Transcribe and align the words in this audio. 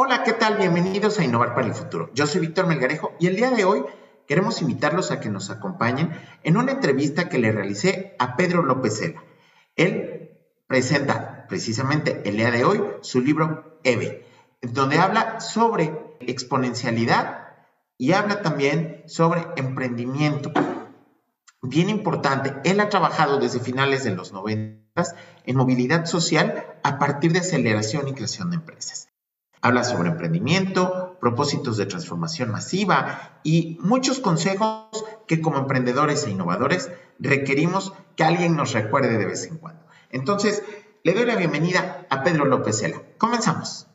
Hola, 0.00 0.22
¿qué 0.22 0.32
tal? 0.32 0.58
Bienvenidos 0.58 1.18
a 1.18 1.24
Innovar 1.24 1.56
para 1.56 1.66
el 1.66 1.74
Futuro. 1.74 2.08
Yo 2.14 2.28
soy 2.28 2.40
Víctor 2.40 2.68
Melgarejo 2.68 3.16
y 3.18 3.26
el 3.26 3.34
día 3.34 3.50
de 3.50 3.64
hoy 3.64 3.82
queremos 4.28 4.62
invitarlos 4.62 5.10
a 5.10 5.18
que 5.18 5.28
nos 5.28 5.50
acompañen 5.50 6.12
en 6.44 6.56
una 6.56 6.70
entrevista 6.70 7.28
que 7.28 7.40
le 7.40 7.50
realicé 7.50 8.14
a 8.20 8.36
Pedro 8.36 8.62
López 8.62 8.96
Cela. 8.96 9.24
Él 9.74 10.38
presenta 10.68 11.46
precisamente 11.48 12.22
el 12.26 12.36
día 12.36 12.52
de 12.52 12.64
hoy 12.64 12.80
su 13.00 13.20
libro 13.20 13.80
EVE, 13.82 14.24
donde 14.62 15.00
habla 15.00 15.40
sobre 15.40 15.92
exponencialidad 16.20 17.48
y 17.96 18.12
habla 18.12 18.40
también 18.40 19.02
sobre 19.08 19.48
emprendimiento. 19.56 20.52
Bien 21.60 21.90
importante, 21.90 22.54
él 22.62 22.78
ha 22.78 22.88
trabajado 22.88 23.40
desde 23.40 23.58
finales 23.58 24.04
de 24.04 24.14
los 24.14 24.32
90 24.32 25.02
en 25.44 25.56
movilidad 25.56 26.06
social 26.06 26.78
a 26.84 27.00
partir 27.00 27.32
de 27.32 27.40
aceleración 27.40 28.06
y 28.06 28.12
creación 28.12 28.50
de 28.50 28.56
empresas. 28.58 29.07
Habla 29.60 29.84
sobre 29.84 30.10
emprendimiento, 30.10 31.16
propósitos 31.20 31.76
de 31.76 31.86
transformación 31.86 32.50
masiva 32.50 33.40
y 33.42 33.78
muchos 33.80 34.20
consejos 34.20 35.04
que 35.26 35.40
como 35.40 35.58
emprendedores 35.58 36.24
e 36.24 36.30
innovadores 36.30 36.90
requerimos 37.18 37.92
que 38.14 38.24
alguien 38.24 38.54
nos 38.54 38.72
recuerde 38.72 39.18
de 39.18 39.26
vez 39.26 39.46
en 39.46 39.58
cuando. 39.58 39.82
Entonces, 40.10 40.62
le 41.02 41.12
doy 41.12 41.26
la 41.26 41.36
bienvenida 41.36 42.06
a 42.08 42.22
Pedro 42.22 42.44
López 42.44 42.78
Cela. 42.78 43.02
Comenzamos. 43.18 43.87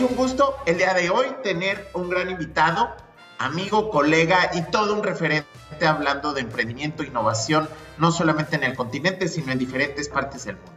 Es 0.00 0.08
un 0.08 0.16
gusto 0.16 0.56
el 0.64 0.78
día 0.78 0.94
de 0.94 1.10
hoy 1.10 1.26
tener 1.42 1.90
un 1.92 2.08
gran 2.08 2.30
invitado, 2.30 2.88
amigo, 3.36 3.90
colega 3.90 4.50
y 4.54 4.62
todo 4.62 4.94
un 4.94 5.02
referente 5.02 5.46
hablando 5.86 6.32
de 6.32 6.40
emprendimiento 6.40 7.02
e 7.02 7.08
innovación, 7.08 7.68
no 7.98 8.10
solamente 8.10 8.56
en 8.56 8.64
el 8.64 8.74
continente, 8.74 9.28
sino 9.28 9.52
en 9.52 9.58
diferentes 9.58 10.08
partes 10.08 10.46
del 10.46 10.56
mundo. 10.56 10.72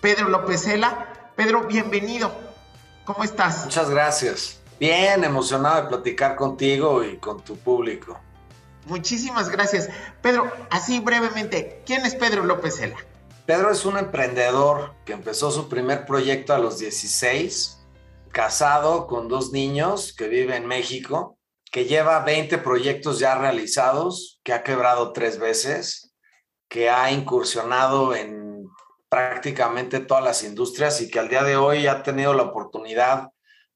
Pedro 0.00 0.30
López 0.30 0.62
Cela. 0.62 1.06
Pedro, 1.36 1.64
bienvenido. 1.64 2.32
¿Cómo 3.04 3.24
estás? 3.24 3.66
Muchas 3.66 3.90
gracias. 3.90 4.58
Bien, 4.80 5.22
emocionado 5.22 5.82
de 5.82 5.88
platicar 5.88 6.34
contigo 6.34 7.04
y 7.04 7.18
con 7.18 7.42
tu 7.42 7.58
público. 7.58 8.18
Muchísimas 8.86 9.50
gracias. 9.50 9.90
Pedro, 10.22 10.50
así 10.70 11.00
brevemente, 11.00 11.82
¿quién 11.84 12.06
es 12.06 12.14
Pedro 12.14 12.42
López 12.42 12.76
Cela? 12.76 12.96
Pedro 13.44 13.70
es 13.70 13.84
un 13.84 13.98
emprendedor 13.98 14.94
que 15.04 15.12
empezó 15.12 15.50
su 15.50 15.68
primer 15.68 16.06
proyecto 16.06 16.54
a 16.54 16.58
los 16.58 16.78
16 16.78 17.75
casado 18.36 19.06
con 19.06 19.28
dos 19.28 19.50
niños 19.52 20.14
que 20.14 20.28
vive 20.28 20.56
en 20.56 20.66
México, 20.66 21.38
que 21.72 21.86
lleva 21.86 22.22
20 22.22 22.58
proyectos 22.58 23.18
ya 23.18 23.34
realizados, 23.38 24.42
que 24.44 24.52
ha 24.52 24.62
quebrado 24.62 25.14
tres 25.14 25.38
veces, 25.38 26.14
que 26.68 26.90
ha 26.90 27.10
incursionado 27.10 28.14
en 28.14 28.68
prácticamente 29.08 30.00
todas 30.00 30.22
las 30.22 30.44
industrias 30.44 31.00
y 31.00 31.10
que 31.10 31.18
al 31.18 31.30
día 31.30 31.44
de 31.44 31.56
hoy 31.56 31.86
ha 31.86 32.02
tenido 32.02 32.34
la 32.34 32.42
oportunidad 32.42 33.30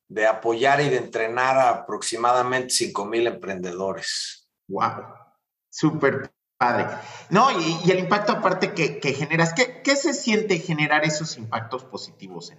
de 0.08 0.27
apoyar 0.27 0.83
y 0.83 0.91
de 0.91 0.98
entrenar 0.98 1.56
a 1.56 1.70
aproximadamente 1.70 2.69
5 2.69 3.06
mil 3.06 3.28
emprendedores. 3.28 4.47
¡Wow! 4.69 5.06
Súper 5.70 6.34
padre. 6.58 6.86
No, 7.30 7.50
y, 7.58 7.91
el 7.91 8.00
impacto 8.00 8.33
aparte 8.33 8.74
que, 8.74 9.14
generas, 9.14 9.55
¿qué, 9.55 9.80
¿qué, 9.80 9.97
se 9.97 10.12
siente 10.12 10.58
generar 10.58 11.06
esos 11.06 11.39
impactos 11.39 11.84
positivos 11.84 12.50
en, 12.50 12.58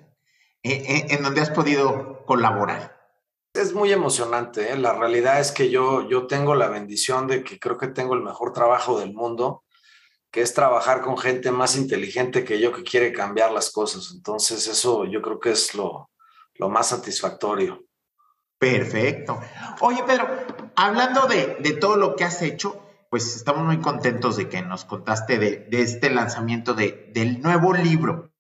en 0.64 1.23
donde 1.23 1.42
has 1.42 1.50
podido 1.50 2.26
colaborar? 2.26 3.02
Es 3.54 3.73
muy 3.73 3.92
emocionante. 3.92 4.72
¿eh? 4.72 4.78
La 4.78 4.94
realidad 4.94 5.40
es 5.40 5.52
que 5.52 5.70
yo, 5.70 6.08
yo 6.08 6.26
tengo 6.26 6.56
la 6.56 6.70
bendición 6.70 7.28
de 7.28 7.44
que 7.44 7.59
creo 7.59 7.78
que 7.78 7.88
tengo 7.88 8.14
el 8.14 8.22
mejor 8.22 8.53
trabajo 8.53 9.00
del 9.00 9.13
mundo, 9.13 9.63
que 10.31 10.41
es 10.41 10.53
trabajar 10.53 11.02
con 11.02 11.18
gente 11.18 11.52
más 11.52 11.75
inteligente 11.75 12.46
que 12.46 12.62
yo 12.62 12.72
que 12.72 12.84
quiere 12.84 13.12
cambiar 13.12 13.52
las 13.52 13.72
cosas. 13.72 14.12
Entonces 14.16 14.68
eso 14.68 15.03
yo 15.03 15.22
creo 15.22 15.40
que 15.40 15.52
es 15.52 15.75
lo, 15.75 16.09
lo 16.56 16.69
más 16.69 16.88
satisfactorio. 16.90 17.84
Perfecto. 18.57 19.41
Oye, 19.81 20.03
Pedro, 20.03 20.30
hablando 20.75 21.28
de, 21.28 21.57
de, 21.59 21.74
todo 21.74 21.97
lo 21.97 22.16
que 22.16 22.24
has 22.24 22.41
hecho, 22.44 22.81
pues 23.09 23.36
estamos 23.36 23.66
muy 23.66 23.80
contentos 23.80 24.38
de 24.38 24.47
que 24.47 24.62
nos 24.62 24.86
contaste 24.86 25.40
de, 25.40 25.57
de 25.69 25.81
este 25.81 26.09
lanzamiento 26.09 26.74
de, 26.74 27.12
del 27.13 27.41
nuevo 27.41 27.74
libro, 27.74 28.31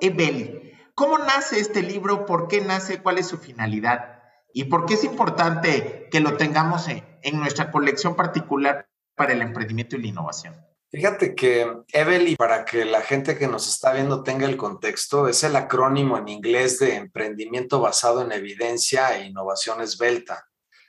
Ebeli. 0.00 0.65
¿Cómo 0.96 1.18
nace 1.18 1.60
este 1.60 1.82
libro? 1.82 2.24
¿Por 2.24 2.48
qué 2.48 2.62
nace? 2.62 3.02
¿Cuál 3.02 3.18
es 3.18 3.26
su 3.26 3.36
finalidad? 3.36 4.22
¿Y 4.54 4.64
por 4.64 4.86
qué 4.86 4.94
es 4.94 5.04
importante 5.04 6.08
que 6.10 6.20
lo 6.20 6.38
tengamos 6.38 6.88
en, 6.88 7.38
nuestra 7.38 7.70
colección 7.70 8.16
particular 8.16 8.88
para 9.14 9.34
el 9.34 9.42
emprendimiento 9.42 9.96
y 9.96 10.00
la 10.00 10.06
innovación? 10.06 10.56
Fíjate 10.90 11.34
que 11.34 11.70
Evely, 11.92 12.36
para 12.36 12.64
que 12.64 12.86
la 12.86 13.02
gente 13.02 13.36
que 13.36 13.46
nos 13.46 13.68
está 13.68 13.92
viendo 13.92 14.22
tenga 14.22 14.46
el 14.46 14.56
contexto, 14.56 15.28
es 15.28 15.44
el 15.44 15.54
acrónimo 15.56 16.16
en 16.16 16.28
inglés 16.28 16.78
de 16.78 16.94
emprendimiento 16.94 17.78
basado 17.78 18.22
en 18.22 18.32
evidencia 18.32 19.18
e 19.18 19.26
innovación 19.26 19.82
esbelta. 19.82 20.48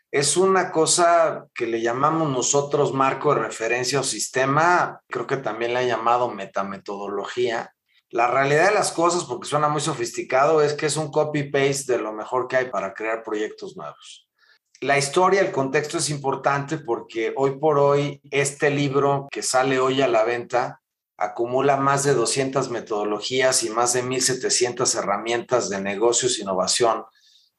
Es 0.10 0.38
una 0.38 0.72
cosa 0.72 1.48
que 1.54 1.68
le 1.68 1.82
llamamos 1.82 2.32
nosotros 2.32 2.94
marco 2.94 3.36
de 3.36 3.42
referencia 3.42 4.00
o 4.00 4.04
sistema, 4.04 5.02
creo 5.10 5.28
que 5.28 5.36
también 5.36 5.74
le 5.74 5.80
ha 5.80 5.84
llamado 5.84 6.32
metametodología, 6.32 7.74
la 8.10 8.28
realidad 8.28 8.70
de 8.70 8.74
las 8.74 8.92
cosas, 8.92 9.26
porque 9.26 9.50
suena 9.50 9.68
muy 9.68 9.82
sofisticado, 9.82 10.62
es 10.62 10.74
que 10.74 10.86
es 10.86 10.96
un 10.96 11.12
copy-paste 11.12 11.94
de 11.94 12.00
lo 12.00 12.14
mejor 12.14 12.48
que 12.48 12.56
hay 12.56 12.70
para 12.70 12.94
crear 12.94 13.22
proyectos 13.22 13.76
nuevos. 13.76 14.28
La 14.80 14.98
historia, 14.98 15.42
el 15.42 15.52
contexto 15.52 15.98
es 15.98 16.10
importante 16.10 16.78
porque 16.78 17.34
hoy 17.36 17.60
por 17.60 17.80
hoy 17.80 18.22
este 18.32 18.70
libro 18.70 19.28
que 19.32 19.42
sale 19.42 19.80
hoy 19.80 20.02
a 20.02 20.08
la 20.08 20.24
venta 20.24 20.82
acumula 21.18 21.78
más 21.78 22.04
de 22.04 22.14
200 22.14 22.70
metodologías 22.70 23.64
y 23.64 23.72
más 23.72 23.94
de 23.94 24.04
1.700 24.04 24.96
herramientas 24.96 25.70
de 25.70 25.82
negocios, 25.82 26.38
innovación 26.40 27.06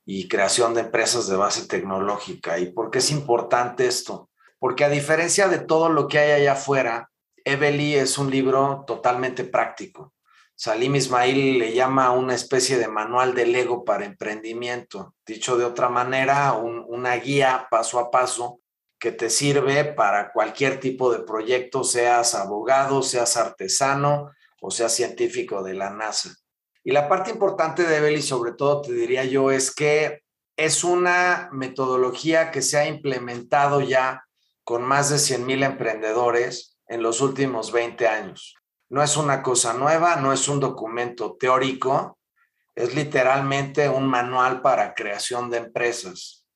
y 0.07 0.29
creación 0.29 0.75
de 0.75 0.83
empresas 0.83 1.27
de 1.27 1.37
base 1.37 1.67
tecnológica. 1.67 2.59
¿Y 2.61 2.71
por 2.71 2.91
qué 2.91 2.99
es 2.99 3.11
importante 3.11 3.87
esto? 3.87 4.31
Porque 4.61 4.85
a 4.85 4.89
diferencia 4.89 5.49
de 5.49 5.59
todo 5.59 5.89
lo 5.89 6.07
que 6.07 6.21
hay 6.21 6.31
allá 6.31 6.53
afuera, 6.53 7.11
Evely 7.45 7.97
es 7.97 8.17
un 8.17 8.31
libro 8.31 8.85
totalmente 8.87 9.43
práctico 9.43 10.13
Salim 10.61 10.97
Ismail 10.97 11.57
le 11.57 11.73
llama 11.73 12.11
una 12.11 12.35
especie 12.35 12.79
de 12.79 12.89
manual 12.89 13.33
de 13.33 13.47
Lego 13.47 13.85
para 13.85 14.05
emprendimiento. 14.05 15.15
Dicho 15.25 15.57
de 15.57 15.65
otra 15.65 15.89
manera, 15.89 16.55
una 16.55 17.15
guía 17.15 17.69
paso 17.71 18.01
a 18.01 18.11
paso 18.11 18.59
que 18.99 19.13
te 19.13 19.31
sirve 19.31 19.85
para 19.85 20.33
cualquier 20.33 20.81
tipo 20.81 21.13
de 21.13 21.21
proyecto, 21.21 21.85
seas 21.85 22.35
abogado, 22.35 23.05
seas 23.05 23.37
artesano 23.37 24.33
o 24.61 24.73
seas 24.73 24.93
científico 24.93 25.63
de 25.63 25.75
la 25.75 25.91
NASA. 25.91 26.35
Y 26.83 26.91
la 26.91 27.09
parte 27.09 27.31
importante 27.31 27.85
de 27.85 28.01
Belly, 28.01 28.21
sobre 28.21 28.51
todo, 28.51 28.81
te 28.83 28.93
diría 28.93 29.23
yo, 29.23 29.53
es 29.53 29.73
que 29.73 30.25
es 30.57 30.83
una 30.83 31.51
metodología 31.53 32.51
que 32.51 32.63
se 32.63 32.79
ha 32.79 32.89
implementado 32.89 33.81
ya 33.81 34.25
con 34.65 34.83
más 34.83 35.09
de 35.11 35.21
100 35.21 35.47
mil 35.47 35.63
emprendedores 35.63 36.81
en 36.89 37.05
los 37.05 37.21
últimos 37.21 37.71
20 37.71 38.09
años 38.09 38.59
no 38.91 39.03
es 39.03 39.17
una 39.17 39.43
cosa 39.43 39.75
nueva, 39.75 40.17
no 40.17 40.33
es 40.33 40.49
un 40.49 40.61
documento 40.61 41.37
teórico, 41.39 42.19
es 42.75 42.95
literalmente 42.95 43.89
un 43.89 44.07
manual 44.07 44.63
para 44.63 44.95
creación 44.95 45.51
de 45.51 45.59
empresas. 45.59 46.47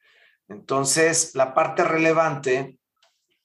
Entonces, 0.48 1.34
la 1.34 1.54
parte 1.54 1.84
relevante 1.84 2.78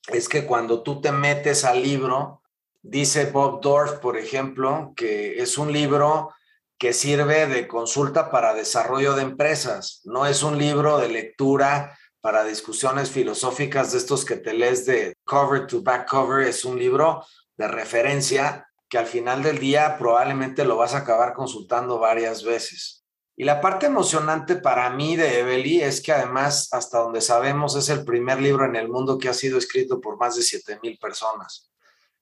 es 0.07 0.29
que 0.29 0.45
cuando 0.45 0.83
tú 0.83 1.01
te 1.01 1.11
metes 1.11 1.65
al 1.65 1.81
libro, 1.81 2.41
dice 2.81 3.25
Bob 3.25 3.61
Dorf, 3.61 3.99
por 3.99 4.17
ejemplo, 4.17 4.93
que 4.95 5.41
es 5.41 5.57
un 5.57 5.71
libro 5.73 6.33
que 6.77 6.93
sirve 6.93 7.47
de 7.47 7.67
consulta 7.67 8.29
para 8.29 8.53
desarrollo 8.53 9.15
de 9.15 9.23
empresas, 9.23 10.01
no 10.05 10.25
es 10.25 10.43
un 10.43 10.57
libro 10.57 10.99
de 10.99 11.09
lectura 11.09 11.97
para 12.21 12.43
discusiones 12.43 13.09
filosóficas 13.09 13.91
de 13.91 13.97
estos 13.97 14.23
que 14.25 14.35
te 14.35 14.53
lees 14.53 14.85
de 14.85 15.15
cover 15.25 15.65
to 15.65 15.81
back 15.81 16.07
cover, 16.07 16.47
es 16.47 16.63
un 16.65 16.77
libro 16.77 17.25
de 17.57 17.67
referencia 17.67 18.66
que 18.89 18.97
al 18.97 19.05
final 19.05 19.43
del 19.43 19.59
día 19.59 19.97
probablemente 19.97 20.65
lo 20.65 20.77
vas 20.77 20.93
a 20.93 20.99
acabar 20.99 21.33
consultando 21.33 21.99
varias 21.99 22.43
veces. 22.43 23.05
Y 23.35 23.43
la 23.43 23.61
parte 23.61 23.85
emocionante 23.85 24.55
para 24.55 24.89
mí 24.89 25.15
de 25.15 25.39
Evely 25.39 25.81
es 25.81 26.01
que 26.01 26.11
además, 26.11 26.69
hasta 26.71 26.99
donde 26.99 27.21
sabemos, 27.21 27.75
es 27.75 27.89
el 27.89 28.03
primer 28.03 28.41
libro 28.41 28.65
en 28.65 28.75
el 28.75 28.89
mundo 28.89 29.19
que 29.19 29.29
ha 29.29 29.33
sido 29.33 29.57
escrito 29.57 30.01
por 30.01 30.17
más 30.17 30.35
de 30.35 30.41
7 30.41 30.79
mil 30.81 30.97
personas. 30.97 31.71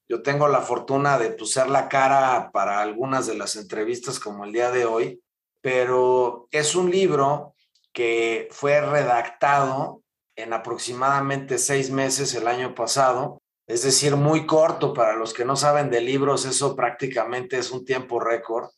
Yo 0.09 0.21
tengo 0.21 0.47
la 0.47 0.61
fortuna 0.61 1.17
de 1.17 1.31
pusar 1.31 1.69
la 1.69 1.87
cara 1.87 2.51
para 2.51 2.81
algunas 2.81 3.27
de 3.27 3.35
las 3.35 3.55
entrevistas 3.55 4.19
como 4.19 4.43
el 4.43 4.51
día 4.51 4.71
de 4.71 4.85
hoy, 4.85 5.21
pero 5.61 6.47
es 6.51 6.75
un 6.75 6.91
libro 6.91 7.55
que 7.93 8.49
fue 8.51 8.81
redactado 8.81 10.03
en 10.35 10.51
aproximadamente 10.51 11.57
seis 11.57 11.89
meses 11.89 12.35
el 12.35 12.47
año 12.47 12.75
pasado 12.75 13.41
es 13.67 13.83
decir, 13.83 14.15
muy 14.15 14.45
corto 14.45 14.93
para 14.93 15.15
los 15.15 15.33
que 15.33 15.45
no 15.45 15.55
saben 15.55 15.89
de 15.89 16.01
libros, 16.01 16.45
eso 16.45 16.75
prácticamente 16.75 17.57
es 17.57 17.71
un 17.71 17.85
tiempo 17.85 18.19
récord. 18.19 18.69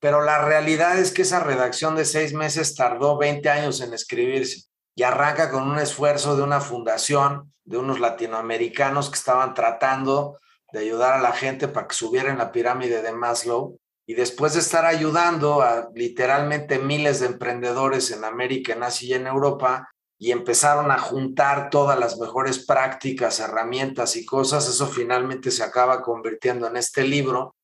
pero 0.00 0.22
la 0.22 0.44
realidad 0.44 0.98
es 0.98 1.12
que 1.12 1.22
esa 1.22 1.38
redacción 1.40 1.94
de 1.94 2.04
seis 2.04 2.34
meses 2.34 2.74
tardó 2.74 3.16
20 3.18 3.48
años 3.48 3.80
en 3.80 3.94
escribirse 3.94 4.64
y 4.96 5.04
arranca 5.04 5.50
con 5.50 5.68
un 5.68 5.78
esfuerzo 5.78 6.36
de 6.36 6.42
una 6.42 6.60
fundación 6.60 7.52
de 7.64 7.78
unos 7.78 8.00
latinoamericanos 8.00 9.10
que 9.10 9.16
estaban 9.18 9.54
tratando 9.54 10.38
de 10.72 10.80
ayudar 10.80 11.12
a 11.12 11.22
la 11.22 11.32
gente 11.32 11.68
para 11.68 11.86
que 11.86 11.94
subiera 11.94 12.30
en 12.30 12.38
la 12.38 12.50
pirámide 12.50 13.02
de 13.02 13.12
Maslow. 13.12 13.78
Y 14.06 14.14
después 14.14 14.54
de 14.54 14.60
estar 14.60 14.84
ayudando 14.84 15.62
a 15.62 15.88
literalmente 15.94 16.78
miles 16.78 17.20
de 17.20 17.26
emprendedores 17.26 18.10
en 18.10 18.24
América, 18.24 18.72
en 18.72 18.82
Asia 18.82 19.08
y 19.08 19.20
en 19.20 19.26
Europa, 19.26 19.88
y 20.22 20.30
empezaron 20.30 20.92
a 20.92 21.00
juntar 21.00 21.68
todas 21.68 21.98
las 21.98 22.16
mejores 22.16 22.64
prácticas, 22.64 23.40
herramientas 23.40 24.14
y 24.14 24.24
cosas, 24.24 24.68
eso 24.68 24.86
finalmente 24.86 25.50
se 25.50 25.64
acaba 25.64 26.00
convirtiendo 26.00 26.68
en 26.68 26.76
este 26.76 27.02
libro, 27.02 27.56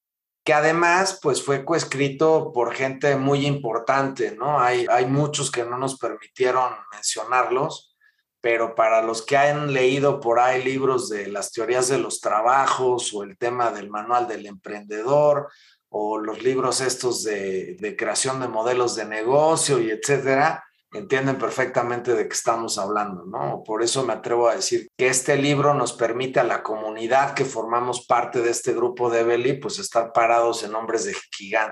que 0.44 0.52
además 0.52 1.20
pues 1.22 1.40
fue 1.40 1.64
coescrito 1.64 2.50
por 2.52 2.74
gente 2.74 3.14
muy 3.14 3.46
importante, 3.46 4.34
¿no? 4.34 4.58
Hay, 4.58 4.86
hay 4.90 5.06
muchos 5.06 5.52
que 5.52 5.62
no 5.62 5.78
nos 5.78 6.00
permitieron 6.00 6.72
mencionarlos, 6.90 7.96
pero 8.40 8.74
para 8.74 9.02
los 9.02 9.22
que 9.22 9.36
han 9.36 9.72
leído 9.72 10.18
por 10.18 10.40
ahí 10.40 10.64
libros 10.64 11.08
de 11.08 11.28
las 11.28 11.52
teorías 11.52 11.86
de 11.86 11.98
los 11.98 12.20
trabajos 12.20 13.14
o 13.14 13.22
el 13.22 13.38
tema 13.38 13.70
del 13.70 13.88
manual 13.88 14.26
del 14.26 14.46
emprendedor 14.46 15.48
o 15.90 16.18
los 16.18 16.42
libros 16.42 16.80
estos 16.80 17.22
de, 17.22 17.94
creación 17.96 18.40
de 18.40 18.48
modelos 18.48 18.96
de 18.96 19.04
negocio 19.04 19.78
y 19.78 19.90
etcétera, 19.90 20.64
entienden 20.92 21.36
perfectamente 21.36 22.14
de 22.14 22.28
qué 22.28 22.34
estamos 22.34 22.78
hablando, 22.78 23.24
¿no? 23.24 23.62
Por 23.64 23.82
eso 23.82 24.04
me 24.04 24.14
atrevo 24.14 24.48
a 24.48 24.54
decir 24.54 24.88
que 24.96 25.08
este 25.08 25.36
libro 25.36 25.74
nos 25.74 25.92
permite 25.92 26.40
a 26.40 26.44
la 26.44 26.62
comunidad 26.62 27.34
que 27.34 27.44
formamos 27.44 28.06
parte 28.06 28.40
de 28.40 28.50
este 28.50 28.72
grupo 28.72 29.10
de 29.10 29.22
Belly, 29.22 29.54
pues 29.54 29.78
estar 29.78 30.12
parados 30.12 30.62
en 30.62 30.74
hombros 30.74 31.04
de, 31.04 31.14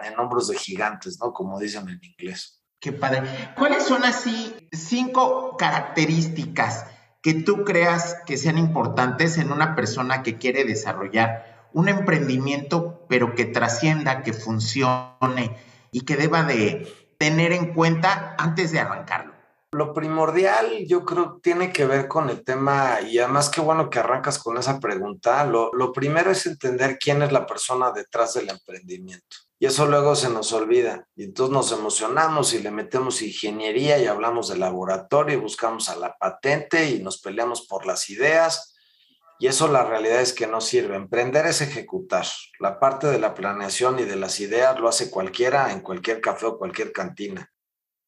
en 0.04 0.18
hombros 0.18 0.48
de 0.48 0.56
gigantes, 0.56 1.18
¿no? 1.20 1.32
Como 1.32 1.58
dicen 1.58 1.88
en 1.88 2.00
inglés. 2.02 2.62
Qué 2.78 2.92
padre. 2.92 3.22
¿Cuáles 3.56 3.84
son 3.84 4.04
así 4.04 4.54
cinco 4.70 5.56
características 5.56 6.86
que 7.22 7.34
tú 7.34 7.64
creas 7.64 8.18
que 8.26 8.36
sean 8.36 8.58
importantes 8.58 9.38
en 9.38 9.50
una 9.50 9.74
persona 9.74 10.22
que 10.22 10.36
quiere 10.36 10.64
desarrollar 10.64 11.68
un 11.72 11.88
emprendimiento, 11.88 13.04
pero 13.08 13.34
que 13.34 13.44
trascienda, 13.44 14.22
que 14.22 14.32
funcione 14.32 15.56
y 15.90 16.02
que 16.02 16.16
deba 16.16 16.42
de 16.42 16.86
tener 17.18 17.52
en 17.52 17.74
cuenta 17.74 18.34
antes 18.38 18.72
de 18.72 18.80
arrancarlo? 18.80 19.36
Lo 19.72 19.92
primordial 19.92 20.86
yo 20.86 21.04
creo 21.04 21.38
tiene 21.42 21.72
que 21.72 21.84
ver 21.84 22.08
con 22.08 22.30
el 22.30 22.44
tema, 22.44 23.00
y 23.02 23.18
además 23.18 23.50
qué 23.50 23.60
bueno 23.60 23.90
que 23.90 23.98
arrancas 23.98 24.38
con 24.38 24.56
esa 24.56 24.78
pregunta, 24.78 25.44
lo, 25.44 25.92
primero 25.92 26.30
es 26.30 26.46
entender 26.46 26.98
quién 26.98 27.22
es 27.22 27.32
la 27.32 27.46
persona 27.46 27.90
detrás 27.90 28.34
del 28.34 28.48
emprendimiento. 28.48 29.36
Y 29.58 29.66
eso 29.66 29.86
luego 29.86 30.14
se 30.14 30.30
nos 30.30 30.52
olvida. 30.52 31.06
Y 31.16 31.24
entonces 31.24 31.52
nos 31.52 31.72
emocionamos 31.72 32.54
y 32.54 32.60
le 32.60 32.70
metemos 32.70 33.22
ingeniería 33.22 33.98
y 33.98 34.06
hablamos 34.06 34.48
de 34.48 34.58
laboratorio 34.58 35.36
y 35.36 35.40
buscamos 35.40 35.88
a 35.88 35.96
la 35.96 36.14
patente 36.16 36.90
y 36.90 37.02
nos 37.02 37.20
peleamos 37.20 37.66
por 37.66 37.86
las 37.86 38.08
ideas. 38.10 38.75
Y 39.38 39.48
eso 39.48 39.68
la 39.68 39.84
realidad 39.84 40.20
es 40.20 40.32
que 40.32 40.46
no 40.46 40.60
sirve. 40.60 40.96
Emprender 40.96 41.46
es 41.46 41.60
ejecutar. 41.60 42.26
La 42.58 42.80
parte 42.80 43.06
de 43.06 43.18
la 43.18 43.34
planeación 43.34 43.98
y 43.98 44.04
de 44.04 44.16
las 44.16 44.40
ideas 44.40 44.78
lo 44.80 44.88
hace 44.88 45.10
cualquiera 45.10 45.72
en 45.72 45.80
cualquier 45.80 46.20
café 46.20 46.46
o 46.46 46.58
cualquier 46.58 46.92
cantina. 46.92 47.50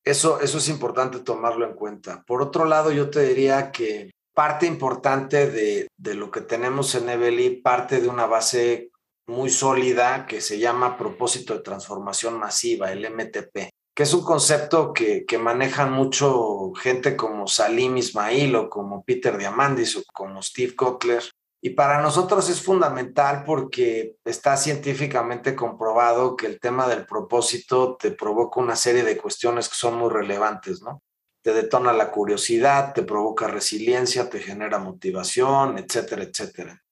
Eso, 0.05 0.41
eso 0.41 0.59
es 0.59 0.69
importante 0.69 1.21
tomarlo 1.21 1.67
en 1.67 1.75
cuenta. 1.75 2.25
Por 2.27 2.41
otro 2.41 2.65
lado, 2.65 2.91
yo 2.93 3.11
te 3.11 3.21
diría 3.21 3.71
que 3.71 4.11
parte 4.35 4.67
importante 4.67 5.51
de, 5.51 5.89
de 5.97 6.15
lo 6.15 6.31
que 6.31 6.41
tenemos 6.41 6.95
en 6.95 7.09
Evely 7.11 7.61
parte 7.61 8.01
de 8.01 8.09
una 8.09 8.27
base 8.27 8.91
muy 9.27 9.51
sólida 9.51 10.27
que 10.27 10.41
se 10.41 10.59
llama 10.59 10.97
propósito 10.97 11.55
de 11.55 11.61
transformación 11.61 12.39
masiva, 12.39 12.91
el 12.91 13.11
MTP, 13.11 13.69
que 13.99 14.05
es 14.05 14.15
un 14.15 14.23
concepto 14.23 14.93
que, 14.93 15.27
que 15.27 15.39
manejan 15.39 15.91
mucho 15.91 16.73
gente 16.75 17.17
como 17.17 17.49
Salim 17.49 17.97
Ismail 17.97 18.55
o 18.55 18.71
como 18.71 19.03
Peter 19.03 19.37
Diamandis 19.37 19.97
o 19.97 20.05
como 20.12 20.41
Steve 20.41 20.77
Kotler. 20.77 21.25
Y 21.61 21.71
para 21.71 22.00
nosotros 22.00 22.49
es 22.49 22.62
fundamental 22.62 23.43
porque 23.45 24.15
está 24.25 24.56
científicamente 24.56 25.56
comprobado 25.56 26.37
que 26.37 26.47
el 26.47 26.61
tema 26.61 26.87
del 26.87 27.06
propósito 27.06 27.97
te 27.97 28.12
provoca 28.12 28.61
una 28.61 28.77
serie 28.77 29.03
de 29.03 29.19
cuestiones 29.19 29.69
que 29.69 29.75
son 29.75 29.99
muy 29.99 30.11
relevantes, 30.11 30.81
¿no? 30.81 31.03
Te 31.43 31.53
detona 31.53 31.93
la 31.93 32.12
curiosidad, 32.12 32.95
te 32.95 33.03
provoca 33.03 33.49
resiliencia, 33.49 34.31
te 34.31 34.39
genera 34.39 34.79
motivación, 34.79 35.77
etcétera, 35.77 36.23
etcétera. 36.23 36.85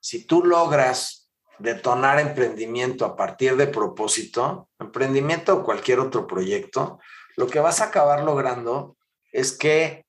Si 0.00 0.24
tú 0.24 0.42
logras 0.42 1.25
detonar 1.58 2.18
emprendimiento 2.20 3.04
a 3.04 3.16
partir 3.16 3.56
de 3.56 3.66
propósito, 3.66 4.68
emprendimiento 4.78 5.54
o 5.54 5.64
cualquier 5.64 6.00
otro 6.00 6.26
proyecto, 6.26 6.98
lo 7.36 7.46
que 7.46 7.60
vas 7.60 7.80
a 7.80 7.86
acabar 7.86 8.22
logrando 8.22 8.96
es 9.32 9.56
que 9.56 10.06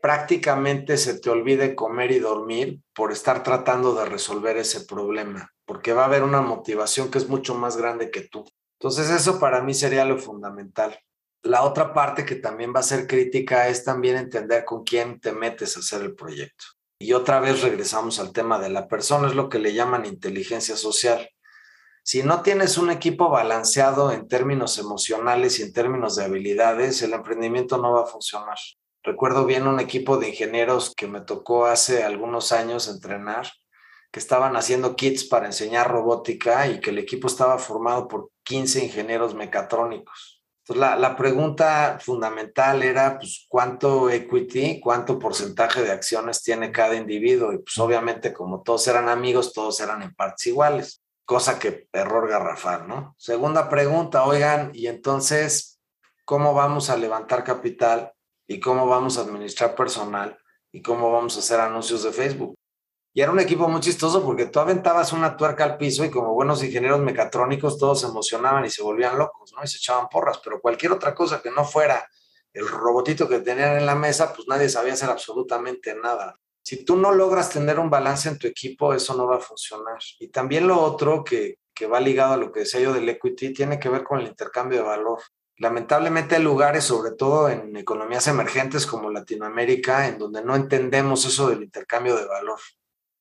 prácticamente 0.00 0.96
se 0.98 1.18
te 1.18 1.30
olvide 1.30 1.74
comer 1.74 2.12
y 2.12 2.18
dormir 2.18 2.80
por 2.94 3.12
estar 3.12 3.42
tratando 3.42 3.94
de 3.94 4.04
resolver 4.06 4.56
ese 4.56 4.84
problema, 4.84 5.52
porque 5.64 5.92
va 5.92 6.02
a 6.02 6.06
haber 6.06 6.22
una 6.22 6.40
motivación 6.40 7.10
que 7.10 7.18
es 7.18 7.28
mucho 7.28 7.54
más 7.54 7.76
grande 7.76 8.10
que 8.10 8.20
tú. 8.20 8.44
Entonces 8.78 9.10
eso 9.10 9.40
para 9.40 9.62
mí 9.62 9.74
sería 9.74 10.04
lo 10.04 10.18
fundamental. 10.18 10.98
La 11.42 11.62
otra 11.62 11.92
parte 11.94 12.24
que 12.24 12.36
también 12.36 12.72
va 12.74 12.80
a 12.80 12.84
ser 12.84 13.06
crítica 13.06 13.68
es 13.68 13.84
también 13.84 14.16
entender 14.16 14.64
con 14.64 14.84
quién 14.84 15.20
te 15.20 15.32
metes 15.32 15.76
a 15.76 15.80
hacer 15.80 16.02
el 16.02 16.14
proyecto. 16.14 16.64
Y 16.98 17.12
otra 17.12 17.40
vez 17.40 17.62
regresamos 17.62 18.18
al 18.18 18.32
tema 18.32 18.58
de 18.58 18.70
la 18.70 18.88
persona, 18.88 19.28
es 19.28 19.34
lo 19.34 19.48
que 19.48 19.58
le 19.58 19.74
llaman 19.74 20.06
inteligencia 20.06 20.76
social. 20.76 21.28
Si 22.02 22.22
no 22.22 22.42
tienes 22.42 22.78
un 22.78 22.90
equipo 22.90 23.28
balanceado 23.28 24.12
en 24.12 24.28
términos 24.28 24.78
emocionales 24.78 25.58
y 25.58 25.62
en 25.62 25.72
términos 25.72 26.16
de 26.16 26.24
habilidades, 26.24 27.02
el 27.02 27.12
emprendimiento 27.12 27.78
no 27.78 27.92
va 27.92 28.04
a 28.04 28.06
funcionar. 28.06 28.56
Recuerdo 29.02 29.44
bien 29.44 29.66
un 29.66 29.78
equipo 29.80 30.16
de 30.16 30.30
ingenieros 30.30 30.94
que 30.96 31.06
me 31.06 31.20
tocó 31.20 31.66
hace 31.66 32.02
algunos 32.02 32.52
años 32.52 32.88
entrenar, 32.88 33.50
que 34.10 34.20
estaban 34.20 34.56
haciendo 34.56 34.96
kits 34.96 35.24
para 35.24 35.46
enseñar 35.46 35.90
robótica 35.90 36.66
y 36.68 36.80
que 36.80 36.90
el 36.90 36.98
equipo 36.98 37.26
estaba 37.26 37.58
formado 37.58 38.08
por 38.08 38.30
15 38.44 38.84
ingenieros 38.84 39.34
mecatrónicos 39.34 40.35
la, 40.68 40.96
la, 40.96 41.14
pregunta 41.14 41.98
fundamental 42.00 42.82
era, 42.82 43.18
pues, 43.18 43.46
¿cuánto 43.48 44.10
equity, 44.10 44.80
cuánto 44.80 45.18
porcentaje 45.18 45.82
de 45.82 45.92
acciones 45.92 46.42
tiene 46.42 46.72
cada 46.72 46.96
individuo? 46.96 47.52
Y 47.52 47.58
pues 47.58 47.78
obviamente 47.78 48.32
como 48.32 48.62
todos 48.62 48.86
eran 48.88 49.08
amigos, 49.08 49.52
todos 49.52 49.78
eran 49.80 50.02
en 50.02 50.14
partes 50.14 50.48
iguales, 50.48 51.02
cosa 51.24 51.58
que 51.58 51.88
error 51.92 52.28
garrafal, 52.28 52.88
¿no? 52.88 53.14
Segunda 53.16 53.68
pregunta, 53.68 54.24
oigan, 54.24 54.72
y 54.74 54.88
entonces, 54.88 55.80
¿cómo 56.24 56.52
vamos 56.52 56.90
a 56.90 56.96
levantar 56.96 57.44
capital 57.44 58.12
y 58.48 58.58
cómo 58.58 58.86
vamos 58.86 59.18
a 59.18 59.22
administrar 59.22 59.76
personal 59.76 60.36
y 60.72 60.82
cómo 60.82 61.12
vamos 61.12 61.36
a 61.36 61.40
hacer 61.40 61.60
anuncios 61.60 62.02
de 62.02 62.12
Facebook? 62.12 62.56
Y 63.16 63.22
era 63.22 63.32
un 63.32 63.40
equipo 63.40 63.66
muy 63.66 63.80
chistoso 63.80 64.22
porque 64.22 64.44
tú 64.44 64.60
aventabas 64.60 65.14
una 65.14 65.38
tuerca 65.38 65.64
al 65.64 65.78
piso 65.78 66.04
y 66.04 66.10
como 66.10 66.34
buenos 66.34 66.62
ingenieros 66.62 67.00
mecatrónicos 67.00 67.78
todos 67.78 68.02
se 68.02 68.08
emocionaban 68.08 68.66
y 68.66 68.68
se 68.68 68.82
volvían 68.82 69.16
locos, 69.16 69.54
¿no? 69.56 69.64
Y 69.64 69.68
se 69.68 69.78
echaban 69.78 70.10
porras, 70.10 70.38
pero 70.44 70.60
cualquier 70.60 70.92
otra 70.92 71.14
cosa 71.14 71.40
que 71.40 71.50
no 71.50 71.64
fuera 71.64 72.06
el 72.52 72.68
robotito 72.68 73.26
que 73.26 73.38
tenían 73.38 73.78
en 73.78 73.86
la 73.86 73.94
mesa, 73.94 74.34
pues 74.34 74.46
nadie 74.48 74.68
sabía 74.68 74.92
hacer 74.92 75.08
absolutamente 75.08 75.94
nada. 75.94 76.38
Si 76.62 76.84
tú 76.84 76.94
no 76.96 77.10
logras 77.10 77.48
tener 77.48 77.78
un 77.78 77.88
balance 77.88 78.28
en 78.28 78.36
tu 78.36 78.48
equipo, 78.48 78.92
eso 78.92 79.16
no 79.16 79.26
va 79.26 79.36
a 79.36 79.40
funcionar. 79.40 79.96
Y 80.18 80.28
también 80.28 80.68
lo 80.68 80.78
otro 80.78 81.24
que, 81.24 81.60
que 81.72 81.86
va 81.86 82.00
ligado 82.00 82.34
a 82.34 82.36
lo 82.36 82.52
que 82.52 82.60
decía 82.60 82.80
yo 82.80 82.92
del 82.92 83.08
equity 83.08 83.54
tiene 83.54 83.80
que 83.80 83.88
ver 83.88 84.04
con 84.04 84.20
el 84.20 84.26
intercambio 84.26 84.80
de 84.80 84.84
valor. 84.84 85.22
Lamentablemente 85.56 86.36
hay 86.36 86.42
lugares, 86.42 86.84
sobre 86.84 87.12
todo 87.12 87.48
en 87.48 87.74
economías 87.76 88.26
emergentes 88.26 88.86
como 88.86 89.10
Latinoamérica, 89.10 90.06
en 90.06 90.18
donde 90.18 90.44
no 90.44 90.54
entendemos 90.54 91.24
eso 91.24 91.48
del 91.48 91.62
intercambio 91.62 92.14
de 92.14 92.26
valor. 92.26 92.58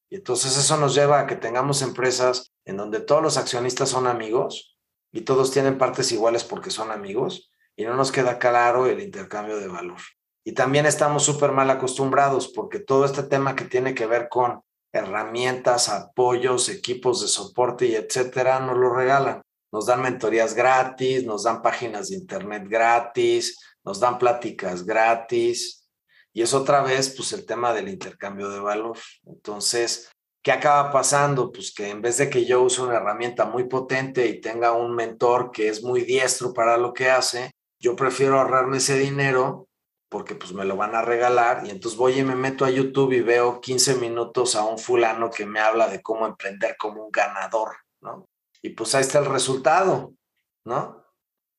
Y 0.10 0.18
entonces 0.18 0.58
eso 0.58 0.78
nos 0.78 0.96
lleva 0.96 1.20
a 1.20 1.28
que 1.28 1.36
tengamos 1.36 1.82
empresas 1.82 2.54
en 2.66 2.78
donde 2.78 3.00
todos 3.00 3.22
los 3.22 3.38
accionistas 3.38 3.90
son 3.90 4.08
amigos 4.08 4.78
y 5.12 5.22
todos 5.22 5.52
tienen 5.52 5.78
partes 5.78 6.12
iguales 6.12 6.44
porque 6.44 6.70
son 6.70 6.92
amigos 6.92 7.52
y 7.76 7.86
no 7.86 7.96
nos 7.96 8.12
queda 8.12 8.40
claro 8.40 8.88
el 8.88 9.02
intercambio 9.02 9.58
de 9.58 9.68
valor. 9.68 10.00
Y 10.44 10.54
también 10.54 10.86
estamos 10.86 11.24
súper 11.24 11.52
mal 11.52 11.70
acostumbrados 11.70 12.48
porque 12.50 12.80
todo 12.80 13.06
este 13.06 13.24
tema 13.24 13.56
que 13.56 13.66
tiene 13.66 13.96
que 13.96 14.06
ver 14.06 14.30
con 14.30 14.62
herramientas, 14.94 15.90
apoyos, 15.90 16.70
equipos 16.70 17.22
de 17.22 17.28
soporte 17.28 17.88
y 17.88 17.96
etcétera, 17.96 18.60
nos 18.60 18.78
lo 18.78 18.94
regalan. 18.94 19.42
Nos 19.72 19.88
dan 19.88 20.02
mentorías 20.02 20.54
gratis, 20.54 21.26
nos 21.26 21.44
dan 21.44 21.62
páginas 21.62 22.10
de 22.10 22.16
internet 22.16 22.64
gratis, 22.70 23.60
nos 23.84 24.00
dan 24.00 24.18
pláticas 24.18 24.86
gratis, 24.86 25.85
y 26.36 26.42
es 26.42 26.54
otra 26.54 26.82
vez, 26.82 27.16
pues, 27.16 27.32
el 27.32 27.46
tema 27.46 27.74
del 27.74 27.88
intercambio 27.88 28.50
de 28.50 28.60
valor. 28.60 28.98
Entonces, 29.26 30.12
¿qué 30.44 30.52
acaba 30.52 30.92
pasando? 30.92 31.50
Pues 31.50 31.74
que 31.74 31.90
en 31.90 32.02
vez 32.02 32.18
de 32.18 32.30
que 32.30 32.46
yo 32.46 32.62
use 32.62 32.82
una 32.82 32.98
herramienta 32.98 33.46
muy 33.46 33.64
potente 33.64 34.28
y 34.28 34.42
tenga 34.42 34.74
un 34.74 34.94
mentor 34.94 35.50
que 35.52 35.70
es 35.70 35.82
muy 35.82 36.02
diestro 36.02 36.54
para 36.54 36.76
lo 36.76 36.92
que 36.92 37.10
hace, 37.10 37.52
yo 37.80 37.96
prefiero 37.96 38.38
ahorrarme 38.38 38.78
ese 38.78 39.00
dinero 39.00 39.70
porque 40.10 40.36
pues 40.36 40.52
me 40.52 40.66
lo 40.66 40.76
van 40.76 40.94
a 40.94 41.02
regalar 41.02 41.66
y 41.66 41.70
entonces 41.70 41.98
voy 41.98 42.20
y 42.20 42.24
me 42.24 42.36
meto 42.36 42.66
a 42.66 42.70
YouTube 42.70 43.14
y 43.14 43.22
veo 43.22 43.62
15 43.62 43.96
minutos 43.96 44.58
a 44.58 44.66
un 44.66 44.78
fulano 44.78 45.30
que 45.30 45.46
me 45.46 45.62
habla 45.62 45.88
de 45.88 46.02
cómo 46.02 46.28
emprender 46.28 46.76
como 46.78 47.06
un 47.06 47.12
ganador, 47.12 47.78
¿no? 48.02 48.26
Y 48.62 48.72
pues 48.72 48.94
ahí 48.94 49.02
está 49.02 49.20
el 49.20 49.26
resultado, 49.26 50.14
¿no? 50.66 51.05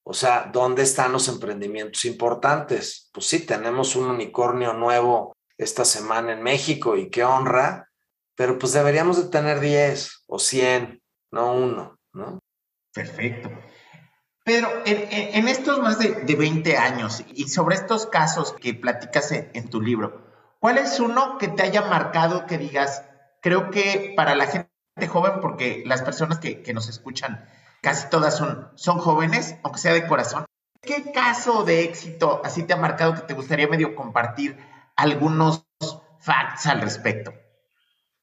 O 0.09 0.15
sea, 0.15 0.49
¿dónde 0.53 0.85
están 0.85 1.11
los 1.11 1.27
emprendimientos 1.27 2.05
importantes? 2.05 3.11
Pues 3.13 3.27
sí, 3.27 3.45
tenemos 3.45 3.97
un 3.97 4.09
unicornio 4.09 4.73
nuevo 4.73 5.37
esta 5.59 5.85
semana 5.85 6.33
en 6.33 6.45
México 6.45 6.97
y 6.97 7.11
qué 7.11 7.25
honra, 7.25 7.91
pero 8.37 8.57
pues 8.57 8.73
deberíamos 8.73 9.17
de 9.17 9.29
tener 9.31 9.59
10 9.59 10.25
o 10.29 10.39
100, 10.39 11.03
no 11.33 11.55
uno, 11.55 11.99
¿no? 12.13 12.39
Perfecto. 12.95 13.51
Pedro, 14.45 14.69
en, 14.85 15.49
estos 15.49 15.81
más 15.81 15.99
de, 15.99 16.37
20 16.37 16.77
años 16.77 17.25
y 17.35 17.49
sobre 17.49 17.75
estos 17.75 18.07
casos 18.07 18.53
que 18.53 18.75
platicas 18.75 19.33
en, 19.33 19.69
tu 19.71 19.81
libro, 19.81 20.25
¿cuál 20.61 20.79
es 20.79 21.01
uno 21.01 21.37
que 21.37 21.49
te 21.49 21.65
haya 21.65 21.83
marcado 21.83 22.47
que 22.47 22.59
digas, 22.59 23.03
creo 23.43 23.73
que 23.73 24.13
para 24.15 24.37
la 24.37 24.47
gente 24.47 24.71
joven, 25.09 25.41
porque 25.41 25.83
las 25.85 26.03
personas 26.03 26.39
que, 26.39 26.63
nos 26.73 26.89
escuchan 26.89 27.45
casi 27.83 28.09
todas 28.11 28.37
son, 28.37 28.99
jóvenes, 28.99 29.57
aunque 29.63 29.81
sea 29.81 29.93
de 29.93 30.07
corazón, 30.07 30.45
¿qué 30.81 31.13
caso 31.13 31.65
de 31.65 31.85
éxito 31.85 32.41
así 32.45 32.63
te 32.65 32.75
ha 32.75 32.77
marcado 32.77 33.15
que 33.15 33.21
te 33.23 33.35
gustaría 33.35 33.69
medio 33.69 33.95
compartir 33.95 34.59
algunos 34.97 35.67
facts 36.21 36.67
al 36.67 36.81
respecto? 36.81 37.33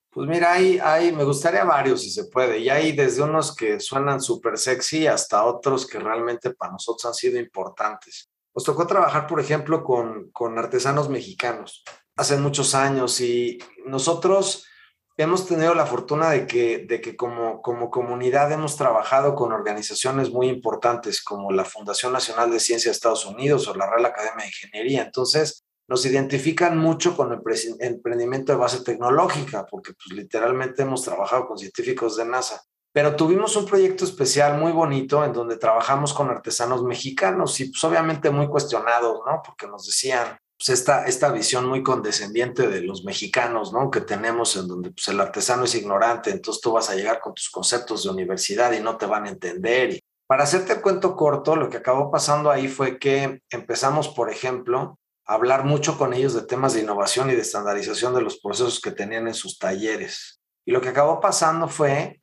Pues 0.10 0.28
mira, 0.28 0.54
hay, 0.54 0.78
hay, 0.78 1.12
me 1.12 1.24
gustaría 1.24 1.64
varios 1.64 2.02
si 2.02 2.12
se 2.12 2.26
puede, 2.26 2.60
y 2.60 2.70
hay 2.70 2.92
desde 2.92 3.24
unos 3.24 3.56
que 3.56 3.80
suenan 3.80 4.22
súper 4.22 4.58
sexy 4.60 5.08
hasta 5.08 5.44
otros 5.44 5.88
que 5.88 6.00
realmente 6.00 6.52
para 6.52 6.74
nosotros 6.74 7.06
han 7.06 7.16
sido 7.16 7.40
importantes. 7.40 8.30
Nos 8.54 8.64
tocó 8.64 8.86
trabajar, 8.86 9.26
por 9.26 9.40
ejemplo, 9.40 9.84
con, 9.84 10.30
con 10.30 10.60
artesanos 10.60 11.10
mexicanos 11.10 11.84
hace 12.16 12.38
muchos 12.38 12.76
años 12.76 13.20
y 13.22 13.58
nosotros 13.86 14.68
hemos 15.18 15.48
tenido 15.48 15.76
la 15.76 15.86
fortuna 15.86 16.30
de 16.30 16.48
que, 16.48 16.86
de 16.88 17.02
que 17.02 17.16
como, 17.16 17.62
como 17.62 17.90
comunidad 17.90 18.52
hemos 18.52 18.78
trabajado 18.78 19.36
con 19.36 19.52
organizaciones 19.52 20.32
muy 20.32 20.48
importantes 20.48 21.24
como 21.24 21.52
la 21.52 21.66
Fundación 21.66 22.14
Nacional 22.14 22.52
de 22.52 22.60
Ciencia 22.60 22.90
de 22.90 22.94
Estados 22.94 23.26
Unidos 23.26 23.68
o 23.68 23.76
la 23.76 23.90
Real 23.90 24.06
Academia 24.06 24.44
de 24.44 24.48
Ingeniería. 24.48 25.04
Entonces, 25.04 25.64
nos 25.88 26.06
identifican 26.06 26.78
mucho 26.78 27.16
con 27.16 27.32
el 27.32 27.42
emprendimiento 27.80 28.52
de 28.52 28.58
base 28.58 28.84
tecnológica, 28.84 29.66
porque 29.66 29.94
pues 29.94 30.18
literalmente 30.18 30.82
hemos 30.82 31.04
trabajado 31.04 31.48
con 31.48 31.58
científicos 31.58 32.18
de 32.18 32.26
NASA. 32.26 32.64
Pero 32.94 33.16
tuvimos 33.16 33.56
un 33.56 33.66
proyecto 33.66 34.06
especial 34.06 34.60
muy 34.60 34.72
bonito 34.72 35.26
en 35.26 35.34
donde 35.34 35.58
trabajamos 35.58 36.14
con 36.14 36.30
artesanos 36.30 36.84
mexicanos 36.84 37.60
y 37.60 37.66
pues 37.66 37.84
obviamente 37.84 38.30
muy 38.30 38.48
cuestionados, 38.48 39.20
¿no? 39.26 39.42
Porque 39.44 39.68
nos 39.68 39.86
decían, 39.86 40.38
pues 40.58 40.70
esta, 40.70 41.06
esta 41.06 41.32
visión 41.32 41.66
muy 41.68 41.84
condescendiente 41.84 42.68
de 42.68 42.82
los 42.82 43.04
mexicanos, 43.04 43.74
¿no? 43.74 43.92
Que 43.92 44.02
tenemos 44.02 44.56
en 44.56 44.68
donde 44.68 44.92
pues 44.92 45.08
el 45.10 45.20
artesano 45.20 45.66
es 45.66 45.76
ignorante, 45.76 46.32
entonces 46.32 46.62
tú 46.62 46.72
vas 46.72 46.90
a 46.90 46.96
llegar 46.96 47.20
con 47.20 47.34
tus 47.34 47.50
conceptos 47.50 48.04
de 48.04 48.10
universidad 48.10 48.72
y 48.72 48.80
no 48.80 48.98
te 48.98 49.06
van 49.06 49.26
a 49.26 49.30
entender. 49.30 49.94
Y 49.94 50.04
para 50.28 50.44
hacerte 50.44 50.74
el 50.74 50.82
cuento 50.82 51.16
corto, 51.16 51.56
lo 51.56 51.70
que 51.70 51.78
acabó 51.78 52.10
pasando 52.10 52.50
ahí 52.50 52.68
fue 52.68 52.98
que 52.98 53.42
empezamos, 53.50 54.10
por 54.10 54.32
ejemplo, 54.32 54.98
hablar 55.26 55.66
mucho 55.66 55.98
con 55.98 56.14
ellos 56.14 56.34
de 56.34 56.44
temas 56.44 56.74
de 56.74 56.82
innovación 56.82 57.30
y 57.30 57.36
de 57.36 57.42
estandarización 57.42 58.16
de 58.16 58.22
los 58.22 58.40
procesos 58.40 58.80
que 58.80 58.92
tenían 58.92 59.28
en 59.28 59.34
sus 59.34 59.60
talleres. 59.60 60.42
Y 60.66 60.72
lo 60.72 60.82
que 60.82 60.90
acabó 60.90 61.20
pasando 61.20 61.68
fue 61.68 62.22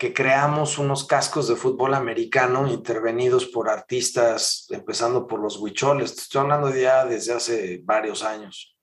que 0.00 0.14
creamos 0.14 0.78
unos 0.78 1.04
cascos 1.04 1.46
de 1.46 1.56
fútbol 1.56 1.92
americano 1.92 2.66
intervenidos 2.66 3.44
por 3.44 3.68
artistas, 3.68 4.66
empezando 4.70 5.26
por 5.26 5.40
los 5.40 5.58
huicholes. 5.58 6.12
Estoy 6.12 6.40
hablando 6.40 6.74
ya 6.74 7.04
desde 7.04 7.34
hace 7.34 7.82
varios 7.84 8.24
años. 8.24 8.78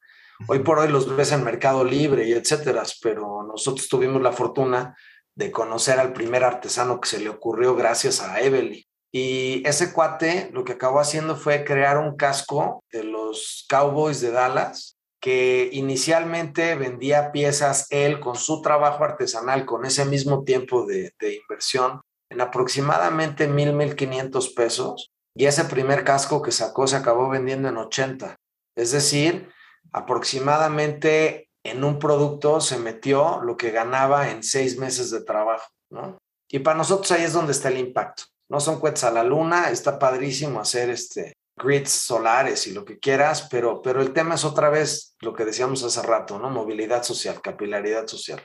Hoy 0.47 0.59
por 0.59 0.77
hoy 0.77 0.89
los 0.89 1.15
ves 1.15 1.31
en 1.31 1.43
Mercado 1.43 1.83
Libre 1.83 2.27
y 2.27 2.33
etcétera, 2.33 2.83
pero 3.01 3.41
nosotros 3.41 3.89
tuvimos 3.89 4.21
la 4.21 4.31
fortuna 4.31 4.95
de 5.33 5.49
conocer 5.49 5.99
al 5.99 6.13
primer 6.13 6.43
artesano 6.43 7.01
que 7.01 7.09
se 7.09 7.19
le 7.19 7.29
ocurrió 7.29 7.75
gracias 7.75 8.21
a 8.21 8.39
Evelyn. 8.39 8.83
Y 9.11 9.67
ese 9.67 9.93
cuate 9.93 10.51
lo 10.53 10.63
que 10.63 10.73
acabó 10.73 10.99
haciendo 10.99 11.35
fue 11.35 11.63
crear 11.63 11.97
un 11.97 12.15
casco 12.15 12.83
de 12.91 13.03
los 13.03 13.65
Cowboys 13.67 14.21
de 14.21 14.29
Dallas, 14.29 14.96
que 15.27 15.67
inicialmente 15.73 16.75
vendía 16.75 17.33
piezas 17.33 17.87
él 17.89 18.21
con 18.21 18.37
su 18.37 18.61
trabajo 18.61 19.03
artesanal, 19.03 19.65
con 19.65 19.83
ese 19.83 20.05
mismo 20.05 20.45
tiempo 20.45 20.85
de, 20.85 21.11
inversión, 21.19 21.99
en 22.29 22.39
aproximadamente 22.39 23.49
mil, 23.49 23.73
mil 23.73 23.97
quinientos 23.97 24.47
pesos. 24.47 25.11
Y 25.35 25.43
ese 25.43 25.65
primer 25.65 26.05
casco 26.05 26.41
que 26.41 26.53
sacó 26.53 26.87
se 26.87 26.95
acabó 26.95 27.27
vendiendo 27.27 27.67
en 27.67 27.75
80. 27.75 28.37
Es 28.77 28.93
decir, 28.93 29.49
aproximadamente 29.91 31.49
en 31.61 31.83
un 31.83 31.99
producto 31.99 32.61
se 32.61 32.77
metió 32.77 33.41
lo 33.41 33.57
que 33.57 33.71
ganaba 33.71 34.31
en 34.31 34.43
seis 34.43 34.77
meses 34.77 35.11
de 35.11 35.25
trabajo, 35.25 35.67
¿no? 35.91 36.19
Y 36.49 36.59
para 36.59 36.77
nosotros 36.77 37.11
ahí 37.11 37.25
es 37.25 37.33
donde 37.33 37.51
está 37.51 37.67
el 37.67 37.79
impacto 37.79 38.23
no 38.49 38.59
son 38.59 38.79
cohetes 38.79 39.03
a 39.03 39.11
la 39.11 39.23
luna, 39.23 39.69
está 39.69 39.99
padrísimo 39.99 40.59
hacer 40.59 40.89
este 40.89 41.33
grids 41.57 41.91
solares 41.91 42.67
y 42.67 42.71
lo 42.71 42.85
que 42.85 42.99
quieras, 42.99 43.47
pero, 43.49 43.81
pero 43.81 44.01
el 44.01 44.13
tema 44.13 44.35
es 44.35 44.45
otra 44.45 44.69
vez 44.69 45.15
lo 45.21 45.33
que 45.33 45.43
decíamos 45.43 45.83
hace 45.83 46.01
rato, 46.03 46.37
¿no? 46.37 46.49
Movilidad 46.49 47.03
social, 47.03 47.41
capilaridad 47.41 48.07
social. 48.07 48.41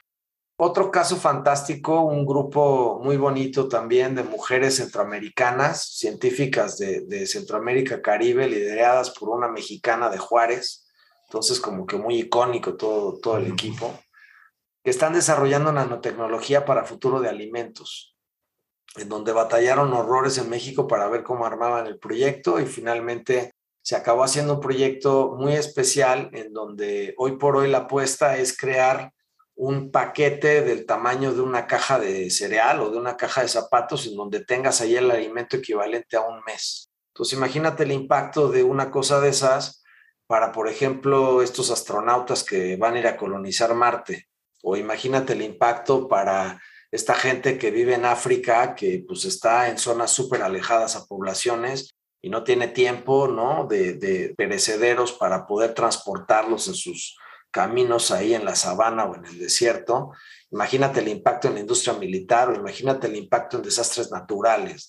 Otro 0.57 0.91
caso 0.91 1.17
fantástico, 1.17 2.03
un 2.03 2.25
grupo 2.25 3.01
muy 3.03 3.17
bonito 3.17 3.69
también 3.69 4.15
de 4.15 4.23
mujeres 4.23 4.77
centroamericanas, 4.77 5.97
científicas 5.97 6.79
de, 6.79 7.03
de 7.07 7.27
Centroamérica, 7.27 8.01
Caribe, 8.01 8.49
lideradas 8.49 9.11
por 9.11 9.29
una 9.29 9.49
mexicana 9.49 10.09
de 10.09 10.19
Juárez, 10.19 10.87
entonces 11.27 11.61
como 11.61 11.87
que 11.87 11.97
muy 11.97 12.17
icónico 12.19 12.77
todo, 12.77 13.19
todo 13.19 13.39
el 13.39 13.49
equipo, 13.49 13.99
que 14.85 14.91
están 14.91 15.13
desarrollando 15.13 15.73
nanotecnología 15.73 16.65
para 16.65 16.85
futuro 16.85 17.21
de 17.21 17.29
alimentos 17.29 18.12
en 18.97 19.09
donde 19.09 19.33
batallaron 19.33 19.93
horrores 19.93 20.39
en 20.39 20.51
México 20.51 20.87
para 20.87 21.09
ver 21.09 21.23
cómo 21.23 21.47
armaban 21.47 21.87
el 21.87 21.99
proyecto 21.99 22.61
y 22.61 22.67
finalmente 22.67 23.53
se 23.83 23.97
acabó 23.97 24.23
haciendo 24.23 24.55
un 24.55 24.61
proyecto 24.61 25.35
muy 25.39 25.55
especial 25.55 26.31
en 26.33 26.53
donde 26.53 27.15
hoy 27.19 27.37
por 27.37 27.57
hoy 27.57 27.69
la 27.69 27.79
apuesta 27.79 28.37
es 28.37 28.57
crear 28.57 29.13
un 29.55 29.91
paquete 29.91 30.63
del 30.63 30.87
tamaño 30.87 31.33
de 31.35 31.41
una 31.41 31.67
caja 31.67 31.99
de 31.99 32.31
cereal 32.31 32.81
o 32.81 32.91
de 32.91 32.99
una 32.99 33.17
caja 33.17 33.43
de 33.43 33.49
zapatos 33.49 34.07
en 34.07 34.17
donde 34.17 34.45
tengas 34.45 34.81
ahí 34.81 34.97
el 34.97 35.11
alimento 35.11 35.57
equivalente 35.57 36.17
a 36.17 36.23
un 36.23 36.41
mes. 36.47 36.91
Entonces 37.09 37.37
imagínate 37.37 37.83
el 37.83 37.93
impacto 37.93 38.49
de 38.49 38.63
una 38.63 38.91
cosa 38.91 39.21
de 39.21 39.29
esas 39.29 39.83
para, 40.27 40.53
por 40.53 40.69
ejemplo, 40.69 41.43
estos 41.43 41.71
astronautas 41.71 42.45
que 42.45 42.77
van 42.77 42.95
a 42.95 43.01
ir 43.01 43.07
a 43.07 43.17
colonizar 43.17 43.75
Marte. 43.75 44.29
O 44.63 44.77
imagínate 44.77 45.35
el 45.35 45.43
impacto 45.43 46.09
para 46.09 46.61
esta 46.93 47.15
gente 47.15 47.59
que 47.59 47.71
vive 47.71 47.95
en 47.95 48.05
África, 48.05 48.75
que 48.75 49.03
pues 49.09 49.25
está 49.25 49.71
en 49.71 49.79
zonas 49.79 50.13
súper 50.13 50.43
alejadas 50.43 50.95
a 50.95 51.07
poblaciones 51.07 51.95
y 52.21 52.29
no 52.29 52.45
tiene 52.45 52.69
tiempo, 52.69 53.29
¿no? 53.29 53.67
De, 53.67 54.35
perecederos 54.37 55.13
para 55.13 55.47
poder 55.47 55.73
transportarlos 55.73 56.69
en 56.69 56.75
sus 56.75 57.19
caminos 57.51 58.11
ahí 58.11 58.35
en 58.35 58.45
la 58.45 58.55
sabana 58.55 59.07
o 59.07 59.17
en 59.17 59.25
el 59.25 59.39
desierto. 59.39 60.13
Imagínate 60.51 61.01
el 61.01 61.09
impacto 61.09 61.49
en 61.49 61.55
la 61.55 61.61
industria 61.61 61.95
militar 61.95 62.51
o 62.51 62.55
imagínate 62.55 63.07
el 63.07 63.17
impacto 63.17 63.57
en 63.57 63.63
desastres 63.63 64.11
naturales. 64.11 64.87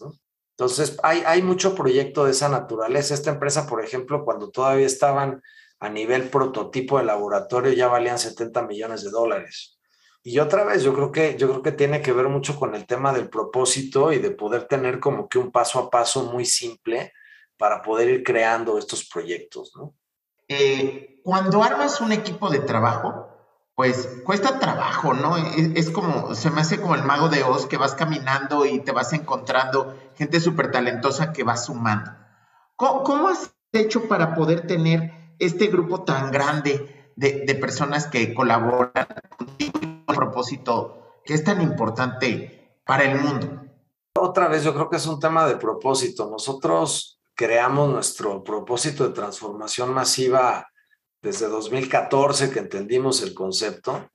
Entonces, 0.57 0.98
hay, 1.03 1.24
hay 1.25 1.41
mucho 1.41 1.74
proyecto 1.74 2.25
de 2.25 2.31
esa 2.31 2.50
naturaleza. 2.50 3.13
Esta 3.13 3.31
empresa, 3.31 3.65
por 3.65 3.83
ejemplo, 3.83 4.25
cuando 4.25 4.51
todavía 4.51 4.86
estaban 4.86 5.41
a 5.79 5.89
nivel 5.89 6.29
prototipo 6.29 6.98
de 6.98 7.05
laboratorio, 7.05 7.72
ya 7.72 7.88
valían 7.88 8.19
70 8.19 8.62
millones 8.63 9.03
de 9.03 9.10
dólares. 9.10 9.79
Y 10.25 10.39
otra 10.39 10.63
vez, 10.63 10.83
yo 10.83 10.93
creo 10.93 11.11
que 11.11 11.35
yo 11.37 11.49
creo 11.49 11.61
que 11.61 11.73
tiene 11.73 12.01
que 12.01 12.13
ver 12.13 12.29
mucho 12.29 12.57
con 12.57 12.75
el 12.75 12.85
tema 12.85 13.11
del 13.11 13.29
propósito 13.29 14.13
y 14.13 14.19
de 14.19 14.31
poder 14.31 14.69
tener 14.69 15.01
como 15.01 15.27
que 15.27 15.37
un 15.37 15.51
paso 15.51 15.79
a 15.79 15.89
paso 15.89 16.31
muy 16.31 16.45
simple 16.45 17.11
para 17.57 17.81
poder 17.81 18.09
ir 18.09 18.23
creando 18.23 18.77
estos 18.77 19.03
proyectos, 19.05 19.73
¿no? 19.75 19.93
Eh, 20.47 21.19
cuando 21.23 21.61
armas 21.61 21.99
un 21.99 22.13
equipo 22.13 22.49
de 22.49 22.59
trabajo, 22.59 23.27
pues 23.75 24.21
cuesta 24.23 24.59
trabajo, 24.59 25.13
¿no? 25.13 25.35
Es, 25.37 25.89
como, 25.89 26.35
se 26.35 26.51
me 26.51 26.61
hace 26.61 26.79
como 26.79 26.95
el 26.95 27.03
mago 27.03 27.27
de 27.27 27.43
Oz 27.43 27.65
que 27.65 27.77
vas 27.77 27.93
caminando 27.93 28.65
y 28.65 28.79
te 28.79 28.91
vas 28.93 29.11
encontrando 29.11 29.97
gente 30.15 30.39
súper 30.39 30.71
talentosa 30.71 31.33
que 31.33 31.43
va 31.43 31.57
sumando. 31.57 32.11
¿Cómo, 32.77 33.03
¿Cómo, 33.03 33.27
has 33.27 33.53
hecho 33.73 34.07
para 34.07 34.35
poder 34.35 34.67
tener 34.67 35.11
este 35.39 35.67
grupo 35.67 36.03
tan 36.03 36.31
grande 36.31 37.11
de, 37.15 37.43
de 37.45 37.55
personas 37.55 38.07
que 38.07 38.33
colaboran 38.33 39.07
contigo 39.37 39.82
propósito 40.15 41.20
que 41.25 41.34
es 41.34 41.43
tan 41.43 41.62
importante 41.62 42.79
para 42.86 43.03
el 43.03 43.20
mundo? 43.20 43.63
Otra 44.15 44.48
vez, 44.48 44.63
yo 44.63 44.74
creo 44.74 44.89
que 44.89 44.98
es 44.98 45.08
un 45.08 45.20
tema 45.20 45.48
de 45.48 45.58
propósito. 45.58 46.29
Nosotros 46.29 47.20
creamos 47.36 47.89
nuestro 47.89 48.43
propósito 48.43 49.08
de 49.08 49.13
transformación 49.13 49.93
masiva 49.93 50.67
desde 51.22 51.48
2014 51.48 52.51
que 52.51 52.60
entendimos 52.60 53.22
el 53.22 53.34
concepto 53.34 54.10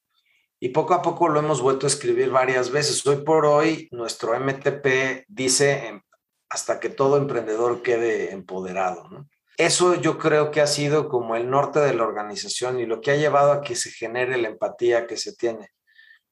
y 0.60 0.70
poco 0.70 0.94
a 0.94 1.02
poco 1.02 1.28
lo 1.28 1.40
hemos 1.40 1.60
vuelto 1.60 1.86
a 1.86 1.88
escribir 1.88 2.30
varias 2.30 2.70
veces. 2.70 3.06
Hoy 3.06 3.18
por 3.18 3.46
hoy 3.46 3.88
nuestro 3.92 4.38
MTP 4.38 5.24
dice 5.28 6.02
hasta 6.48 6.80
que 6.80 6.88
todo 6.88 7.16
emprendedor 7.16 7.82
quede 7.82 8.32
empoderado. 8.32 9.08
Eso 9.56 9.94
yo 9.94 10.18
creo 10.18 10.50
que 10.50 10.60
ha 10.60 10.66
sido 10.66 11.08
como 11.08 11.36
el 11.36 11.50
norte 11.50 11.80
de 11.80 11.94
la 11.94 12.04
organización 12.04 12.78
y 12.78 12.86
lo 12.86 13.00
que 13.00 13.10
ha 13.10 13.16
llevado 13.16 13.52
a 13.52 13.60
que 13.60 13.74
se 13.74 13.90
genere 13.90 14.36
la 14.36 14.48
empatía 14.48 15.06
que 15.06 15.16
se 15.16 15.34
tiene. 15.34 15.70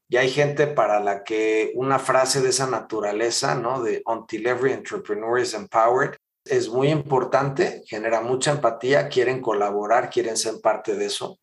Y 0.09 0.17
hay 0.17 0.31
gente 0.31 0.67
para 0.69 1.01
la 1.01 1.25
que 1.25 1.73
una 1.75 1.99
frase 1.99 2.41
de 2.41 2.51
esa 2.51 2.67
naturaleza, 2.69 3.57
¿no? 3.57 3.83
De 3.83 4.03
until 4.07 4.47
every 4.47 4.73
entrepreneur 4.73 5.39
is 5.41 5.55
empowered, 5.55 6.17
es 6.45 6.69
muy 6.69 6.89
importante, 6.89 7.83
genera 7.87 8.21
mucha 8.21 8.53
empatía, 8.53 9.09
quieren 9.09 9.41
colaborar, 9.41 10.11
quieren 10.11 10.37
ser 10.37 10.61
parte 10.61 10.95
de 10.95 11.07
eso. 11.07 11.41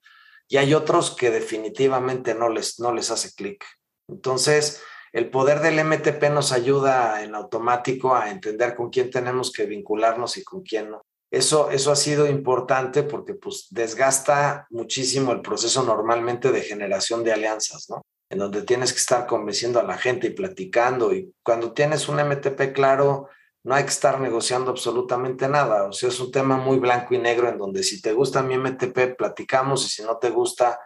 Y 0.48 0.58
hay 0.58 0.74
otros 0.74 1.16
que 1.16 1.30
definitivamente 1.30 2.34
no 2.34 2.50
les, 2.50 2.80
no 2.80 2.94
les 2.94 3.12
hace 3.12 3.34
clic. 3.34 3.66
Entonces, 4.08 4.82
el 5.12 5.30
poder 5.30 5.60
del 5.60 5.84
MTP 5.84 6.24
nos 6.32 6.52
ayuda 6.52 7.24
en 7.24 7.36
automático 7.36 8.16
a 8.16 8.30
entender 8.30 8.76
con 8.76 8.90
quién 8.90 9.12
tenemos 9.12 9.52
que 9.52 9.66
vincularnos 9.66 10.38
y 10.38 10.44
con 10.44 10.64
quién 10.64 10.90
no. 10.90 11.02
Eso, 11.32 11.72
eso 11.72 11.92
ha 11.92 11.96
sido 11.96 12.28
importante 12.28 13.04
porque 13.04 13.34
pues 13.34 13.68
desgasta 13.72 14.68
muchísimo 14.70 15.32
el 15.32 15.42
proceso 15.42 15.84
normalmente 15.84 16.52
de 16.52 16.62
generación 16.62 17.24
de 17.24 17.34
alianzas, 17.34 17.90
¿no? 17.90 18.04
En 18.34 18.40
donde 18.40 18.64
tienes 18.64 18.92
que 18.92 18.98
estar 18.98 19.28
convenciendo 19.28 19.80
a 19.80 19.84
la 19.84 19.96
gente 19.96 20.26
y 20.26 20.32
platicando. 20.32 21.14
Y 21.14 21.36
cuando 21.44 21.72
tienes 21.72 22.10
un 22.10 22.16
MTP 22.16 22.74
claro, 22.74 23.30
no 23.62 23.76
hay 23.76 23.84
que 23.84 23.92
estar 23.92 24.20
negociando 24.20 24.72
absolutamente 24.72 25.48
nada. 25.48 25.84
O 25.84 25.94
sea, 25.94 26.10
es 26.10 26.20
un 26.20 26.32
tema 26.32 26.58
muy 26.58 26.80
blanco 26.80 27.14
y 27.14 27.20
negro 27.20 27.48
en 27.48 27.60
donde 27.60 27.84
si 27.84 28.02
te 28.02 28.12
gusta 28.12 28.42
mi 28.42 28.58
MTP, 28.58 29.16
platicamos 29.16 29.86
y 29.86 29.90
si 29.90 30.02
no 30.02 30.18
te 30.18 30.32
gusta, 30.32 30.80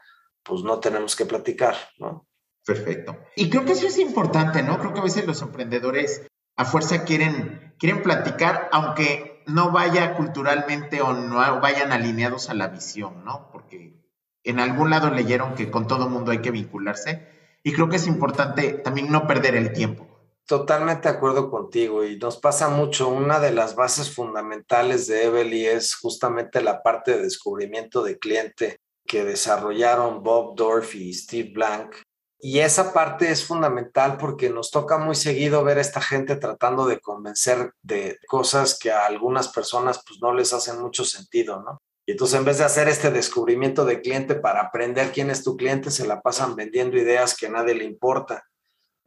pues 0.43 0.61
no 0.63 0.81
tenemos 0.81 1.15
que 1.15 1.25
platicar, 1.25 1.77
¿no? 1.99 2.27
Perfecto. 2.65 3.17
Y 3.37 3.49
creo 3.49 3.63
que 3.63 3.71
eso 3.71 3.87
es 3.87 3.97
importante, 3.97 4.61
¿no? 4.61 4.77
Creo 4.77 4.93
que 4.93 4.99
a 4.99 5.03
veces 5.03 5.25
los 5.25 5.41
emprendedores 5.41 6.27
a 6.57 6.65
fuerza 6.65 7.05
quieren, 7.05 7.75
quieren 7.79 8.03
platicar, 8.03 8.67
aunque 8.73 9.41
no 9.45 9.71
vaya 9.71 10.15
culturalmente 10.15 11.01
o 11.01 11.13
no 11.13 11.37
vayan 11.61 11.93
alineados 11.93 12.49
a 12.49 12.55
la 12.55 12.67
visión, 12.67 13.23
¿no? 13.23 13.49
Porque 13.53 14.03
en 14.43 14.59
algún 14.59 14.89
lado 14.89 15.11
leyeron 15.11 15.55
que 15.55 15.71
con 15.71 15.87
todo 15.87 16.09
mundo 16.09 16.31
hay 16.31 16.39
que 16.39 16.51
vincularse 16.51 17.36
y 17.67 17.73
creo 17.73 17.89
que 17.89 17.97
es 17.97 18.07
importante 18.07 18.71
también 18.75 19.11
no 19.11 19.27
perder 19.27 19.53
el 19.57 19.73
tiempo. 19.73 20.07
Totalmente 20.45 21.09
de 21.09 21.15
acuerdo 21.15 21.51
contigo 21.51 22.05
y 22.05 22.15
nos 22.15 22.37
pasa 22.37 22.69
mucho. 22.69 23.09
Una 23.09 23.41
de 23.41 23.51
las 23.51 23.75
bases 23.75 24.15
fundamentales 24.15 25.05
de 25.07 25.25
Evely 25.25 25.65
es 25.65 25.93
justamente 25.93 26.61
la 26.61 26.81
parte 26.81 27.11
de 27.11 27.23
descubrimiento 27.23 28.03
de 28.03 28.19
cliente 28.19 28.77
que 29.05 29.25
desarrollaron 29.25 30.23
Bob 30.23 30.55
Dorff 30.55 30.95
y 30.95 31.13
Steve 31.13 31.51
Blank. 31.53 31.93
Y 32.39 32.59
esa 32.59 32.93
parte 32.93 33.31
es 33.31 33.43
fundamental 33.43 34.15
porque 34.15 34.49
nos 34.49 34.71
toca 34.71 34.97
muy 34.97 35.15
seguido 35.15 35.65
ver 35.65 35.77
a 35.77 35.81
esta 35.81 35.99
gente 35.99 36.37
tratando 36.37 36.87
de 36.87 37.01
convencer 37.01 37.73
de 37.81 38.17
cosas 38.29 38.79
que 38.79 38.91
a 38.91 39.07
algunas 39.07 39.49
personas 39.49 40.01
pues 40.07 40.19
no 40.21 40.33
les 40.33 40.53
hacen 40.53 40.79
mucho 40.79 41.03
sentido, 41.03 41.61
¿no? 41.61 41.81
Y 42.07 42.13
entonces 42.13 42.39
en 42.39 42.45
vez 42.45 42.57
de 42.57 42.63
hacer 42.63 42.87
este 42.87 43.11
descubrimiento 43.11 43.85
de 43.85 44.01
cliente 44.01 44.33
para 44.33 44.61
aprender 44.61 45.11
quién 45.11 45.29
es 45.29 45.43
tu 45.43 45.55
cliente, 45.55 45.91
se 45.91 46.07
la 46.07 46.21
pasan 46.21 46.55
vendiendo 46.55 46.97
ideas 46.97 47.35
que 47.37 47.45
a 47.45 47.51
nadie 47.51 47.75
le 47.75 47.83
importa 47.83 48.43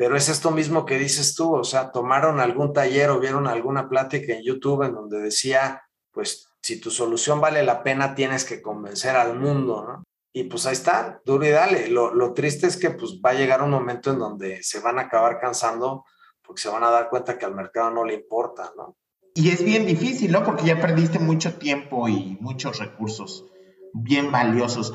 pero 0.01 0.17
es 0.17 0.31
esto 0.31 0.51
mismo 0.51 0.87
que 0.87 0.99
dices 0.99 1.35
tú, 1.35 1.55
o 1.55 1.63
sea, 1.63 1.91
tomaron 1.93 2.41
algún 2.41 2.73
taller 2.73 3.11
o 3.11 3.21
vieron 3.21 3.47
alguna 3.47 3.87
plática 3.87 4.33
en 4.33 4.43
YouTube 4.43 4.83
en 4.85 4.95
donde 4.95 5.21
decía, 5.21 5.83
pues 6.11 6.49
si 6.63 6.81
tu 6.81 6.91
solución 6.91 7.39
vale 7.39 7.63
la 7.63 7.83
pena, 7.83 8.15
tienes 8.15 8.47
que 8.47 8.63
convencer 8.63 9.15
al 9.15 9.39
mundo, 9.39 9.85
¿no? 9.87 10.05
Y 10.33 10.45
pues 10.45 10.65
ahí 10.65 10.73
está, 10.73 11.21
duro 11.23 11.45
y 11.45 11.51
dale. 11.51 11.89
Lo, 11.89 12.15
lo 12.15 12.33
triste 12.33 12.67
es 12.67 12.79
que 12.79 12.93
pues 12.93 13.21
va 13.23 13.33
a 13.33 13.35
llegar 13.35 13.63
un 13.63 13.73
momento 13.73 14.11
en 14.11 14.21
donde 14.21 14.63
se 14.63 14.81
van 14.81 14.99
a 14.99 15.03
acabar 15.03 15.39
cansando 15.39 16.07
porque 16.41 16.63
se 16.63 16.71
van 16.71 16.85
a 16.85 16.91
dar 16.91 17.11
cuenta 17.11 17.37
que 17.37 17.45
al 17.45 17.55
mercado 17.55 17.91
no 17.91 18.03
le 18.03 18.15
importa, 18.15 18.73
¿no? 18.79 18.97
Y 19.41 19.49
es 19.49 19.65
bien 19.65 19.87
difícil, 19.87 20.33
¿no? 20.33 20.45
Porque 20.45 20.67
ya 20.67 20.79
perdiste 20.83 21.19
mucho 21.19 21.55
tiempo 21.55 22.11
y 22.11 22.37
muchos 22.43 22.79
recursos 22.79 23.47
bien 23.95 24.31
valiosos. 24.31 24.93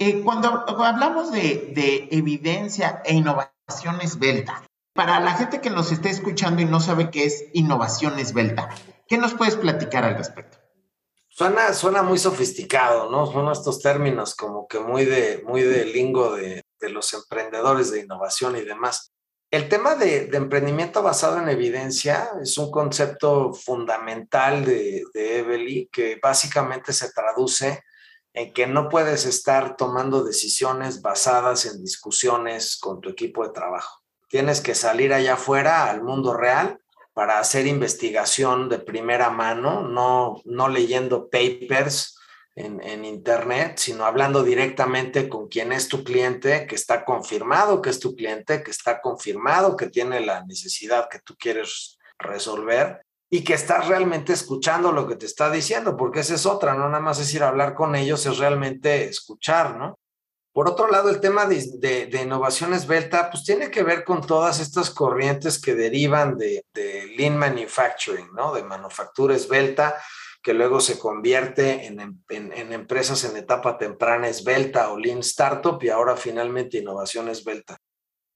Eh, 0.00 0.20
cuando 0.22 0.64
hablamos 0.66 1.30
de, 1.30 1.72
de 1.76 2.08
evidencia 2.10 3.00
e 3.04 3.14
innovación, 3.14 4.00
esbelta. 4.02 4.64
Para 4.94 5.20
la 5.20 5.34
gente 5.34 5.60
que 5.60 5.70
nos 5.70 5.92
esté 5.92 6.10
escuchando 6.10 6.60
y 6.60 6.64
no 6.64 6.80
sabe 6.80 7.10
qué 7.10 7.24
es 7.24 7.44
innovación 7.52 8.18
esbelta, 8.18 8.68
¿qué 9.06 9.16
nos 9.16 9.32
puedes 9.32 9.54
platicar 9.54 10.02
al 10.02 10.16
respecto? 10.16 10.58
Suena, 11.28 11.72
suena 11.72 12.02
muy 12.02 12.18
sofisticado, 12.18 13.08
¿no? 13.12 13.26
Son 13.26 13.48
estos 13.52 13.80
términos 13.80 14.34
como 14.34 14.66
que 14.66 14.80
muy 14.80 15.04
de, 15.04 15.44
muy 15.46 15.62
de 15.62 15.84
lingo 15.84 16.34
de 16.34 16.64
los 16.80 17.14
emprendedores 17.14 17.92
de 17.92 18.00
innovación 18.00 18.56
y 18.56 18.62
demás. 18.62 19.13
El 19.54 19.68
tema 19.68 19.94
de, 19.94 20.28
emprendimiento 20.32 21.00
basado 21.00 21.38
en 21.38 21.48
evidencia 21.48 22.28
es 22.42 22.58
un 22.58 22.72
concepto 22.72 23.52
fundamental 23.52 24.64
de, 24.64 25.04
de 25.14 25.88
que 25.92 26.18
básicamente 26.20 26.92
se 26.92 27.12
traduce 27.12 27.84
en 28.32 28.52
que 28.52 28.66
no 28.66 28.88
puedes 28.88 29.26
estar 29.26 29.76
tomando 29.76 30.24
decisiones 30.24 31.02
basadas 31.02 31.66
en 31.66 31.80
discusiones 31.80 32.76
con 32.78 33.00
tu 33.00 33.10
equipo 33.10 33.46
de 33.46 33.52
trabajo. 33.52 34.02
Tienes 34.28 34.60
que 34.60 34.74
salir 34.74 35.12
allá 35.12 35.34
afuera 35.34 35.88
al 35.88 36.02
mundo 36.02 36.34
real 36.34 36.80
para 37.12 37.38
hacer 37.38 37.68
investigación 37.68 38.68
de 38.68 38.80
primera 38.80 39.30
mano, 39.30 39.86
no, 39.86 40.42
no 40.46 40.68
leyendo 40.68 41.28
papers 41.30 42.18
en, 42.56 42.80
en, 42.82 43.04
internet, 43.04 43.78
sino 43.78 44.04
hablando 44.04 44.42
directamente 44.42 45.28
con 45.28 45.48
quien 45.48 45.72
es 45.72 45.88
tu 45.88 46.04
cliente, 46.04 46.66
que 46.66 46.76
está 46.76 47.04
confirmado 47.04 47.82
que 47.82 47.90
es 47.90 47.98
tu 47.98 48.14
cliente, 48.14 48.62
que 48.62 48.70
está 48.70 49.00
confirmado 49.00 49.76
que 49.76 49.88
tiene 49.88 50.20
la 50.20 50.44
necesidad 50.44 51.08
que 51.08 51.18
tú 51.18 51.34
quieres 51.36 51.98
resolver 52.18 53.04
y 53.28 53.42
que 53.42 53.54
estás 53.54 53.88
realmente 53.88 54.32
escuchando 54.32 54.92
lo 54.92 55.08
que 55.08 55.16
te 55.16 55.26
está 55.26 55.50
diciendo, 55.50 55.96
porque 55.96 56.20
esa 56.20 56.34
es 56.34 56.46
otra, 56.46 56.74
no 56.74 56.88
nada 56.88 57.00
más 57.00 57.18
es 57.18 57.34
ir 57.34 57.42
a 57.42 57.48
hablar 57.48 57.74
con 57.74 57.96
ellos, 57.96 58.24
es 58.26 58.38
realmente 58.38 59.08
escuchar, 59.08 59.76
¿no? 59.76 59.98
Por 60.52 60.68
otro 60.68 60.86
lado, 60.86 61.10
el 61.10 61.18
tema 61.18 61.46
de, 61.46 61.66
de, 61.80 62.06
de 62.06 62.22
innovación 62.22 62.74
esbelta, 62.74 63.28
pues 63.28 63.42
tiene 63.42 63.72
que 63.72 63.82
ver 63.82 64.04
con 64.04 64.24
todas 64.24 64.60
estas 64.60 64.88
corrientes 64.88 65.60
que 65.60 65.74
derivan 65.74 66.38
de, 66.38 66.64
de 66.72 67.12
lean 67.16 67.36
manufacturing, 67.36 68.32
¿no? 68.32 68.54
De 68.54 68.62
manufactura 68.62 69.34
esbelta, 69.34 70.00
que 70.44 70.52
luego 70.52 70.78
se 70.78 70.98
convierte 70.98 71.86
en, 71.86 72.00
en, 72.28 72.52
en, 72.52 72.72
empresas 72.74 73.24
en 73.24 73.36
etapa 73.38 73.78
temprana 73.78 74.28
esbelta 74.28 74.92
o 74.92 74.98
lean 74.98 75.20
startup 75.20 75.82
y 75.82 75.88
ahora 75.88 76.18
finalmente 76.18 76.78
innovación 76.78 77.30
esbelta. 77.30 77.78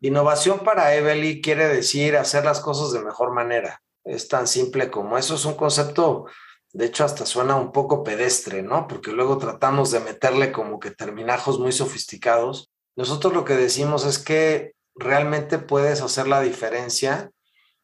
Innovación 0.01 0.61
para 0.61 0.95
Evely 0.95 1.43
quiere 1.43 1.69
decir 1.69 2.17
hacer 2.17 2.47
las 2.47 2.61
cosas 2.61 2.93
de 2.93 3.05
mejor 3.05 3.35
manera, 3.35 3.83
es 4.05 4.27
tan 4.27 4.47
simple 4.47 4.91
como 4.91 5.19
eso. 5.19 5.35
Es 5.35 5.45
un 5.45 5.55
concepto, 5.55 6.25
de 6.73 6.87
hecho, 6.87 7.05
hasta 7.05 7.27
suena 7.27 7.57
un 7.57 7.73
poco 7.73 8.03
pedestre, 8.03 8.63
¿no? 8.63 8.89
Porque 8.89 9.13
luego 9.13 9.37
tratamos 9.37 9.91
de 9.91 10.01
meterle 10.01 10.51
como 10.51 10.81
que 10.81 10.91
terminajos 10.91 11.59
muy 11.59 11.73
sofisticados. 11.73 12.71
Nosotros 12.97 13.35
lo 13.35 13.45
que 13.45 13.55
decimos 13.55 14.07
es 14.07 14.19
que 14.19 14.73
realmente 14.95 15.59
puedes 15.59 16.01
hacer 16.01 16.27
la 16.27 16.41
diferencia 16.41 17.31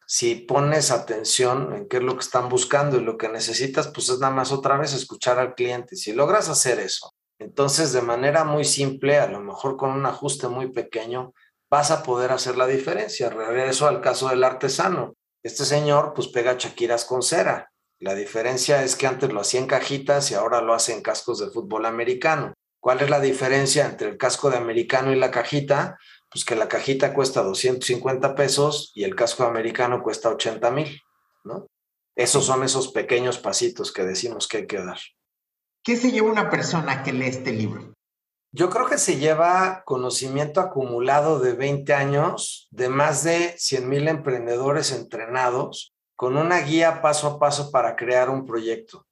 si 0.07 0.35
pones 0.35 0.91
atención 0.91 1.73
en 1.73 1.87
qué 1.87 1.97
es 1.97 2.03
lo 2.03 2.13
que 2.13 2.23
están 2.23 2.49
buscando 2.49 2.97
y 2.97 3.03
lo 3.03 3.17
que 3.17 3.29
necesitas, 3.29 3.87
pues 3.87 4.09
es 4.09 4.19
nada 4.19 4.33
más 4.33 4.51
otra 4.51 4.77
vez 4.77 4.93
escuchar 4.93 5.39
al 5.39 5.55
cliente. 5.55 5.95
Si 5.95 6.13
logras 6.13 6.49
hacer 6.49 6.79
eso, 6.79 7.13
entonces 7.39 7.91
de 7.91 8.01
manera 8.01 8.43
muy 8.43 8.65
simple, 8.65 9.17
a 9.17 9.27
lo 9.27 9.39
mejor 9.39 9.77
con 9.77 9.91
un 9.91 10.05
ajuste 10.05 10.47
muy 10.47 10.71
pequeño, 10.71 11.33
vas 11.69 11.91
a 11.91 12.03
poder 12.03 12.31
hacer 12.31 12.57
la 12.57 12.67
diferencia. 12.67 13.29
Regreso 13.29 13.87
al 13.87 14.01
caso 14.01 14.29
del 14.29 14.43
artesano. 14.43 15.15
Este 15.43 15.65
señor 15.65 16.13
pues 16.13 16.27
pega 16.27 16.57
chaquiras 16.57 17.05
con 17.05 17.21
cera. 17.21 17.71
La 17.99 18.13
diferencia 18.13 18.83
es 18.83 18.95
que 18.95 19.07
antes 19.07 19.31
lo 19.31 19.41
hacía 19.41 19.59
en 19.59 19.67
cajitas 19.67 20.31
y 20.31 20.35
ahora 20.35 20.61
lo 20.61 20.73
hace 20.73 20.93
en 20.93 21.01
cascos 21.01 21.39
de 21.39 21.49
fútbol 21.49 21.85
americano. 21.85 22.53
¿Cuál 22.79 23.01
es 23.01 23.09
la 23.09 23.19
diferencia 23.19 23.85
entre 23.85 24.09
el 24.09 24.17
casco 24.17 24.51
de 24.51 24.57
americano 24.57 25.11
y 25.11 25.15
la 25.15 25.31
cajita? 25.31 25.97
Pues 26.35 26.43
que 26.43 26.57
la 26.57 26.67
cajita 26.67 27.13
cuesta 27.13 27.43
250 27.43 28.35
pesos 28.35 28.91
y 28.93 29.05
el 29.05 29.15
casco 29.15 29.45
americano 29.45 30.03
cuesta 30.03 30.27
80 30.27 30.69
mil, 30.71 31.01
¿no? 31.45 31.65
Esos 32.13 32.45
son 32.45 32.65
esos 32.65 32.89
pequeños 32.89 33.37
pasitos 33.37 33.93
que 33.93 34.03
decimos 34.03 34.49
que 34.49 34.57
hay 34.57 34.67
que 34.67 34.83
dar. 34.83 34.99
¿Qué 35.81 35.95
se 35.95 36.11
lleva 36.11 36.29
una 36.29 36.49
persona 36.49 37.03
que 37.03 37.13
lee 37.13 37.27
este 37.27 37.53
libro? 37.53 37.93
Yo 38.51 38.69
creo 38.69 38.85
que 38.85 38.97
se 38.97 39.15
lleva 39.15 39.83
conocimiento 39.85 40.59
acumulado 40.59 41.39
de 41.39 41.53
20 41.53 41.93
años 41.93 42.67
de 42.69 42.89
más 42.89 43.23
de 43.23 43.55
100 43.57 43.87
mil 43.87 44.09
emprendedores 44.09 44.91
entrenados 44.91 45.93
con 46.17 46.35
una 46.35 46.59
guía 46.59 47.01
paso 47.01 47.27
a 47.27 47.39
paso 47.39 47.71
para 47.71 47.95
crear 47.95 48.29
un 48.29 48.45
proyecto. 48.45 49.07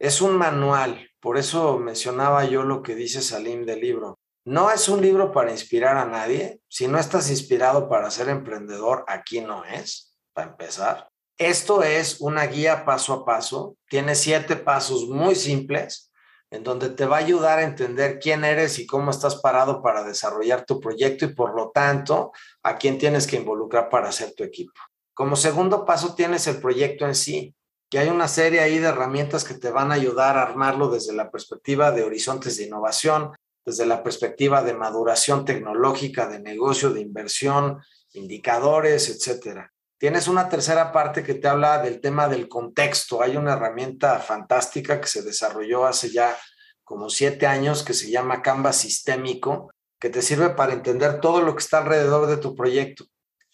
Es 0.00 0.20
un 0.20 0.36
manual, 0.36 1.08
por 1.20 1.38
eso 1.38 1.78
mencionaba 1.78 2.46
yo 2.46 2.64
lo 2.64 2.82
que 2.82 2.96
dice 2.96 3.22
Salim 3.22 3.64
del 3.64 3.80
libro. 3.80 4.17
No 4.48 4.70
es 4.70 4.88
un 4.88 5.02
libro 5.02 5.30
para 5.30 5.50
inspirar 5.50 5.98
a 5.98 6.06
nadie. 6.06 6.62
Si 6.68 6.88
no 6.88 6.98
estás 6.98 7.28
inspirado 7.28 7.86
para 7.86 8.10
ser 8.10 8.30
emprendedor, 8.30 9.04
aquí 9.06 9.42
no 9.42 9.62
es, 9.66 10.16
para 10.32 10.52
empezar. 10.52 11.10
Esto 11.36 11.82
es 11.82 12.18
una 12.22 12.46
guía 12.46 12.86
paso 12.86 13.12
a 13.12 13.26
paso. 13.26 13.76
Tiene 13.90 14.14
siete 14.14 14.56
pasos 14.56 15.06
muy 15.06 15.34
simples 15.34 16.10
en 16.50 16.64
donde 16.64 16.88
te 16.88 17.04
va 17.04 17.16
a 17.16 17.20
ayudar 17.20 17.58
a 17.58 17.64
entender 17.64 18.18
quién 18.20 18.42
eres 18.42 18.78
y 18.78 18.86
cómo 18.86 19.10
estás 19.10 19.36
parado 19.36 19.82
para 19.82 20.02
desarrollar 20.02 20.64
tu 20.64 20.80
proyecto 20.80 21.26
y 21.26 21.34
por 21.34 21.54
lo 21.54 21.70
tanto 21.70 22.32
a 22.62 22.78
quién 22.78 22.96
tienes 22.96 23.26
que 23.26 23.36
involucrar 23.36 23.90
para 23.90 24.08
hacer 24.08 24.32
tu 24.32 24.44
equipo. 24.44 24.80
Como 25.12 25.36
segundo 25.36 25.84
paso 25.84 26.14
tienes 26.14 26.46
el 26.46 26.58
proyecto 26.58 27.04
en 27.04 27.14
sí, 27.14 27.54
que 27.90 27.98
hay 27.98 28.08
una 28.08 28.28
serie 28.28 28.60
ahí 28.60 28.78
de 28.78 28.88
herramientas 28.88 29.44
que 29.44 29.52
te 29.52 29.70
van 29.70 29.92
a 29.92 29.96
ayudar 29.96 30.38
a 30.38 30.42
armarlo 30.42 30.88
desde 30.88 31.12
la 31.12 31.30
perspectiva 31.30 31.90
de 31.90 32.02
horizontes 32.02 32.56
de 32.56 32.64
innovación, 32.64 33.32
desde 33.68 33.86
la 33.86 34.02
perspectiva 34.02 34.62
de 34.62 34.74
maduración 34.74 35.44
tecnológica, 35.44 36.26
de 36.26 36.40
negocio, 36.40 36.90
de 36.90 37.00
inversión, 37.00 37.80
indicadores, 38.14 39.10
etcétera. 39.10 39.70
tienes 39.98 40.26
una 40.26 40.48
tercera 40.48 40.90
parte 40.90 41.22
que 41.22 41.34
te 41.34 41.48
habla 41.48 41.82
del 41.82 42.00
tema 42.00 42.28
del 42.28 42.48
contexto. 42.48 43.20
Hay 43.20 43.36
una 43.36 43.52
herramienta 43.52 44.18
fantástica 44.20 45.00
que 45.00 45.08
se 45.08 45.22
desarrolló 45.22 45.86
hace 45.86 46.10
ya 46.10 46.36
como 46.84 47.10
siete 47.10 47.46
años 47.46 47.82
que 47.82 47.92
se 47.92 48.10
llama 48.10 48.40
Canvas 48.40 48.76
Sistémico, 48.76 49.70
que 50.00 50.08
te 50.08 50.22
sirve 50.22 50.50
para 50.50 50.72
entender 50.72 51.20
todo 51.20 51.42
lo 51.42 51.54
que 51.54 51.62
está 51.62 51.78
alrededor 51.78 52.26
de 52.28 52.38
tu 52.38 52.54
proyecto, 52.54 53.04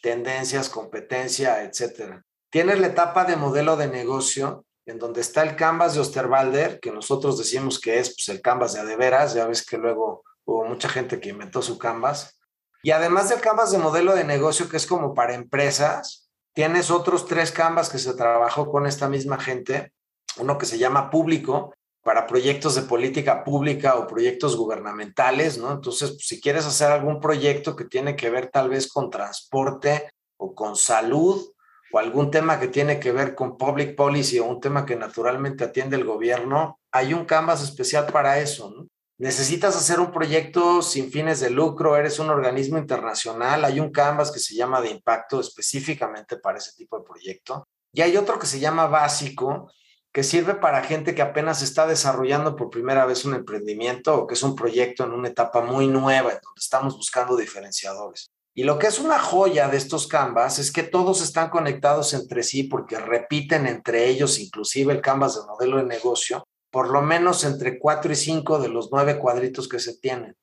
tendencias, 0.02 0.68
competencia, 0.68 1.64
etcétera. 1.64 2.22
Tienes 2.50 2.78
la 2.78 2.86
etapa 2.88 3.24
de 3.24 3.36
modelo 3.36 3.76
de 3.76 3.88
negocio, 3.88 4.64
en 4.86 4.98
donde 4.98 5.20
está 5.20 5.42
el 5.42 5.56
Canvas 5.56 5.94
de 5.94 6.00
Osterwalder, 6.00 6.78
que 6.80 6.92
nosotros 6.92 7.38
decimos 7.38 7.80
que 7.80 7.98
es 7.98 8.10
pues, 8.10 8.28
el 8.28 8.42
Canvas 8.42 8.74
de 8.74 8.80
adeveras, 8.80 9.34
ya 9.34 9.46
ves 9.46 9.64
que 9.64 9.78
luego 9.78 10.24
hubo 10.44 10.64
mucha 10.64 10.88
gente 10.88 11.20
que 11.20 11.30
inventó 11.30 11.62
su 11.62 11.78
Canvas. 11.78 12.38
Y 12.82 12.90
además 12.90 13.30
del 13.30 13.40
Canvas 13.40 13.70
de 13.72 13.78
modelo 13.78 14.14
de 14.14 14.24
negocio, 14.24 14.68
que 14.68 14.76
es 14.76 14.86
como 14.86 15.14
para 15.14 15.34
empresas, 15.34 16.28
tienes 16.52 16.90
otros 16.90 17.26
tres 17.26 17.50
Canvas 17.50 17.88
que 17.88 17.98
se 17.98 18.14
trabajó 18.14 18.70
con 18.70 18.86
esta 18.86 19.08
misma 19.08 19.38
gente, 19.38 19.92
uno 20.38 20.58
que 20.58 20.66
se 20.66 20.78
llama 20.78 21.10
público, 21.10 21.72
para 22.02 22.26
proyectos 22.26 22.74
de 22.74 22.82
política 22.82 23.42
pública 23.42 23.96
o 23.96 24.06
proyectos 24.06 24.56
gubernamentales, 24.56 25.56
¿no? 25.56 25.72
Entonces, 25.72 26.10
pues, 26.10 26.26
si 26.26 26.38
quieres 26.38 26.66
hacer 26.66 26.90
algún 26.90 27.18
proyecto 27.18 27.74
que 27.74 27.86
tiene 27.86 28.14
que 28.14 28.28
ver 28.28 28.50
tal 28.50 28.68
vez 28.68 28.92
con 28.92 29.10
transporte 29.10 30.10
o 30.36 30.54
con 30.54 30.76
salud 30.76 31.53
o 31.94 31.98
algún 32.00 32.28
tema 32.28 32.58
que 32.58 32.66
tiene 32.66 32.98
que 32.98 33.12
ver 33.12 33.36
con 33.36 33.56
public 33.56 33.94
policy 33.94 34.40
o 34.40 34.46
un 34.46 34.60
tema 34.60 34.84
que 34.84 34.96
naturalmente 34.96 35.62
atiende 35.62 35.94
el 35.94 36.04
gobierno, 36.04 36.80
hay 36.90 37.14
un 37.14 37.24
canvas 37.24 37.62
especial 37.62 38.06
para 38.06 38.40
eso. 38.40 38.88
Necesitas 39.16 39.76
hacer 39.76 40.00
un 40.00 40.10
proyecto 40.10 40.82
sin 40.82 41.12
fines 41.12 41.38
de 41.38 41.50
lucro, 41.50 41.96
eres 41.96 42.18
un 42.18 42.30
organismo 42.30 42.78
internacional, 42.78 43.64
hay 43.64 43.78
un 43.78 43.92
canvas 43.92 44.32
que 44.32 44.40
se 44.40 44.56
llama 44.56 44.80
de 44.80 44.90
impacto 44.90 45.38
específicamente 45.38 46.36
para 46.36 46.58
ese 46.58 46.72
tipo 46.72 46.98
de 46.98 47.04
proyecto. 47.04 47.68
Y 47.92 48.00
hay 48.00 48.16
otro 48.16 48.40
que 48.40 48.48
se 48.48 48.58
llama 48.58 48.88
básico, 48.88 49.70
que 50.12 50.24
sirve 50.24 50.56
para 50.56 50.82
gente 50.82 51.14
que 51.14 51.22
apenas 51.22 51.62
está 51.62 51.86
desarrollando 51.86 52.56
por 52.56 52.70
primera 52.70 53.06
vez 53.06 53.24
un 53.24 53.34
emprendimiento 53.34 54.16
o 54.16 54.26
que 54.26 54.34
es 54.34 54.42
un 54.42 54.56
proyecto 54.56 55.04
en 55.04 55.12
una 55.12 55.28
etapa 55.28 55.60
muy 55.60 55.86
nueva, 55.86 56.32
en 56.32 56.40
donde 56.42 56.60
estamos 56.60 56.96
buscando 56.96 57.36
diferenciadores. 57.36 58.32
Y 58.56 58.62
lo 58.62 58.78
que 58.78 58.86
es 58.86 59.00
una 59.00 59.18
joya 59.18 59.66
de 59.68 59.76
estos 59.76 60.06
Canvas 60.06 60.60
es 60.60 60.70
que 60.70 60.84
todos 60.84 61.20
están 61.20 61.50
conectados 61.50 62.14
entre 62.14 62.44
sí 62.44 62.62
porque 62.62 62.98
repiten 62.98 63.66
entre 63.66 64.08
ellos, 64.08 64.38
inclusive 64.38 64.92
el 64.92 65.00
Canvas 65.00 65.34
de 65.34 65.46
modelo 65.46 65.78
de 65.78 65.84
negocio, 65.84 66.46
por 66.70 66.88
lo 66.88 67.02
menos 67.02 67.42
entre 67.42 67.80
cuatro 67.80 68.12
y 68.12 68.16
cinco 68.16 68.60
de 68.60 68.68
los 68.68 68.90
nueve 68.92 69.18
cuadritos 69.18 69.68
que 69.68 69.80
se 69.80 69.98
tienen. 69.98 70.36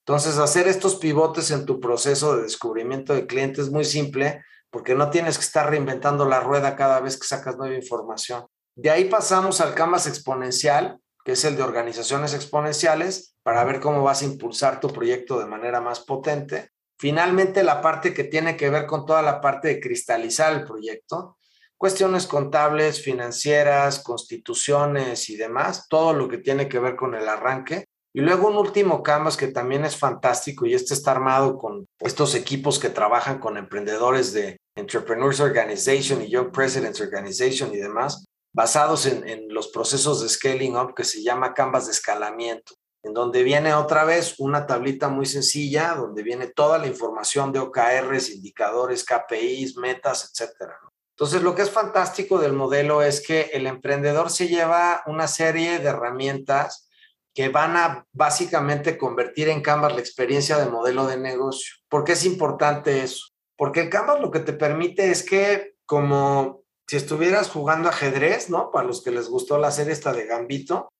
Entonces, 0.00 0.36
hacer 0.36 0.68
estos 0.68 0.96
pivotes 0.96 1.50
en 1.50 1.64
tu 1.64 1.80
proceso 1.80 2.36
de 2.36 2.42
descubrimiento 2.42 3.14
de 3.14 3.26
clientes 3.26 3.66
es 3.66 3.70
muy 3.70 3.86
simple 3.86 4.44
porque 4.68 4.94
no 4.94 5.08
tienes 5.08 5.38
que 5.38 5.44
estar 5.44 5.70
reinventando 5.70 6.26
la 6.26 6.40
rueda 6.40 6.76
cada 6.76 7.00
vez 7.00 7.16
que 7.16 7.26
sacas 7.26 7.56
nueva 7.56 7.74
información. 7.74 8.44
De 8.76 8.90
ahí 8.90 9.06
pasamos 9.06 9.62
al 9.62 9.72
Canvas 9.72 10.06
exponencial, 10.06 10.98
que 11.24 11.32
es 11.32 11.44
el 11.46 11.56
de 11.56 11.62
organizaciones 11.62 12.34
exponenciales, 12.34 13.36
para 13.42 13.64
ver 13.64 13.80
cómo 13.80 14.02
vas 14.02 14.20
a 14.20 14.26
impulsar 14.26 14.80
tu 14.80 14.88
proyecto 14.88 15.38
de 15.38 15.46
manera 15.46 15.80
más 15.80 16.00
potente. 16.00 16.73
Finalmente, 17.04 17.62
la 17.62 17.82
parte 17.82 18.14
que 18.14 18.24
tiene 18.24 18.56
que 18.56 18.70
ver 18.70 18.86
con 18.86 19.04
toda 19.04 19.20
la 19.20 19.38
parte 19.38 19.68
de 19.68 19.78
cristalizar 19.78 20.54
el 20.54 20.64
proyecto, 20.64 21.36
cuestiones 21.76 22.26
contables, 22.26 23.02
financieras, 23.02 24.02
constituciones 24.02 25.28
y 25.28 25.36
demás, 25.36 25.86
todo 25.90 26.14
lo 26.14 26.28
que 26.28 26.38
tiene 26.38 26.66
que 26.66 26.78
ver 26.78 26.96
con 26.96 27.14
el 27.14 27.28
arranque. 27.28 27.84
Y 28.14 28.22
luego 28.22 28.48
un 28.48 28.56
último 28.56 29.02
Canvas 29.02 29.36
que 29.36 29.48
también 29.48 29.84
es 29.84 29.98
fantástico 29.98 30.64
y 30.64 30.72
este 30.72 30.94
está 30.94 31.10
armado 31.10 31.58
con 31.58 31.86
estos 32.00 32.34
equipos 32.34 32.78
que 32.78 32.88
trabajan 32.88 33.38
con 33.38 33.58
emprendedores 33.58 34.32
de 34.32 34.56
Entrepreneurs 34.74 35.40
Organization 35.40 36.22
y 36.22 36.30
Young 36.30 36.52
Presidents 36.52 37.02
Organization 37.02 37.70
y 37.74 37.76
demás, 37.76 38.24
basados 38.54 39.04
en, 39.04 39.52
los 39.52 39.68
procesos 39.68 40.22
de 40.22 40.30
scaling 40.30 40.78
up 40.78 40.94
que 40.94 41.04
se 41.04 41.22
llama 41.22 41.52
Canvas 41.52 41.84
de 41.84 41.92
escalamiento, 41.92 42.74
en 43.04 43.12
donde 43.12 43.42
viene 43.42 43.74
otra 43.74 44.04
vez 44.04 44.36
una 44.38 44.66
tablita 44.66 45.08
muy 45.08 45.26
sencilla, 45.26 45.94
donde 45.94 46.22
viene 46.22 46.46
toda 46.48 46.78
la 46.78 46.86
información 46.86 47.52
de 47.52 47.60
OKRs, 47.60 48.30
indicadores, 48.30 49.04
KPIs, 49.04 49.76
metas, 49.76 50.30
etcétera. 50.30 50.80
Entonces, 51.10 51.42
lo 51.42 51.54
que 51.54 51.62
es 51.62 51.70
fantástico 51.70 52.38
del 52.38 52.54
modelo 52.54 53.02
es 53.02 53.24
que 53.24 53.50
el 53.52 53.66
emprendedor 53.66 54.30
se 54.30 54.48
lleva 54.48 55.02
una 55.06 55.28
serie 55.28 55.78
de 55.78 55.88
herramientas 55.88 56.88
que 57.34 57.50
van 57.50 57.76
a 57.76 58.06
básicamente 58.12 58.96
convertir 58.96 59.48
en 59.50 59.60
Canvas 59.60 59.92
la 59.92 60.00
experiencia 60.00 60.56
de 60.56 60.70
modelo 60.70 61.06
de 61.06 61.18
negocio. 61.18 61.74
¿Por 61.90 62.04
qué 62.04 62.12
es 62.12 62.24
importante 62.24 63.02
eso? 63.02 63.26
Porque 63.56 63.82
el 63.82 63.90
Canvas 63.90 64.20
lo 64.20 64.30
que 64.30 64.40
te 64.40 64.54
permite 64.54 65.10
es 65.10 65.22
que 65.22 65.74
como 65.84 66.62
si 66.86 66.96
estuvieras 66.96 67.50
jugando 67.50 67.90
ajedrez, 67.90 68.48
¿no? 68.48 68.70
Para 68.70 68.86
los 68.86 69.02
que 69.02 69.10
les 69.10 69.28
gustó 69.28 69.58
la 69.58 69.70
serie 69.70 69.92
esta 69.92 70.12
de 70.12 70.26
Gambito, 70.26 70.92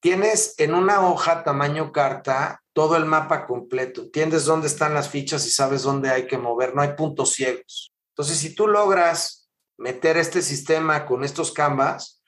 tienes 0.00 0.54
en 0.58 0.74
una 0.74 1.06
hoja 1.08 1.44
tamaño 1.44 1.92
carta 1.92 2.62
todo 2.72 2.96
el 2.96 3.04
mapa 3.04 3.46
completo. 3.46 4.02
Entiendes 4.02 4.44
dónde 4.44 4.68
están 4.68 4.94
las 4.94 5.08
fichas 5.08 5.46
y 5.46 5.50
sabes 5.50 5.82
dónde 5.82 6.10
hay 6.10 6.26
que 6.26 6.38
mover, 6.38 6.74
no 6.74 6.82
hay 6.82 6.94
puntos 6.94 7.32
ciegos. 7.32 7.92
Entonces, 8.10 8.38
si 8.38 8.54
tú 8.54 8.68
logras 8.68 9.48
meter 9.76 10.16
este 10.16 10.42
sistema 10.42 11.06
con 11.06 11.24
estos 11.24 11.52
canvas, 11.52 12.22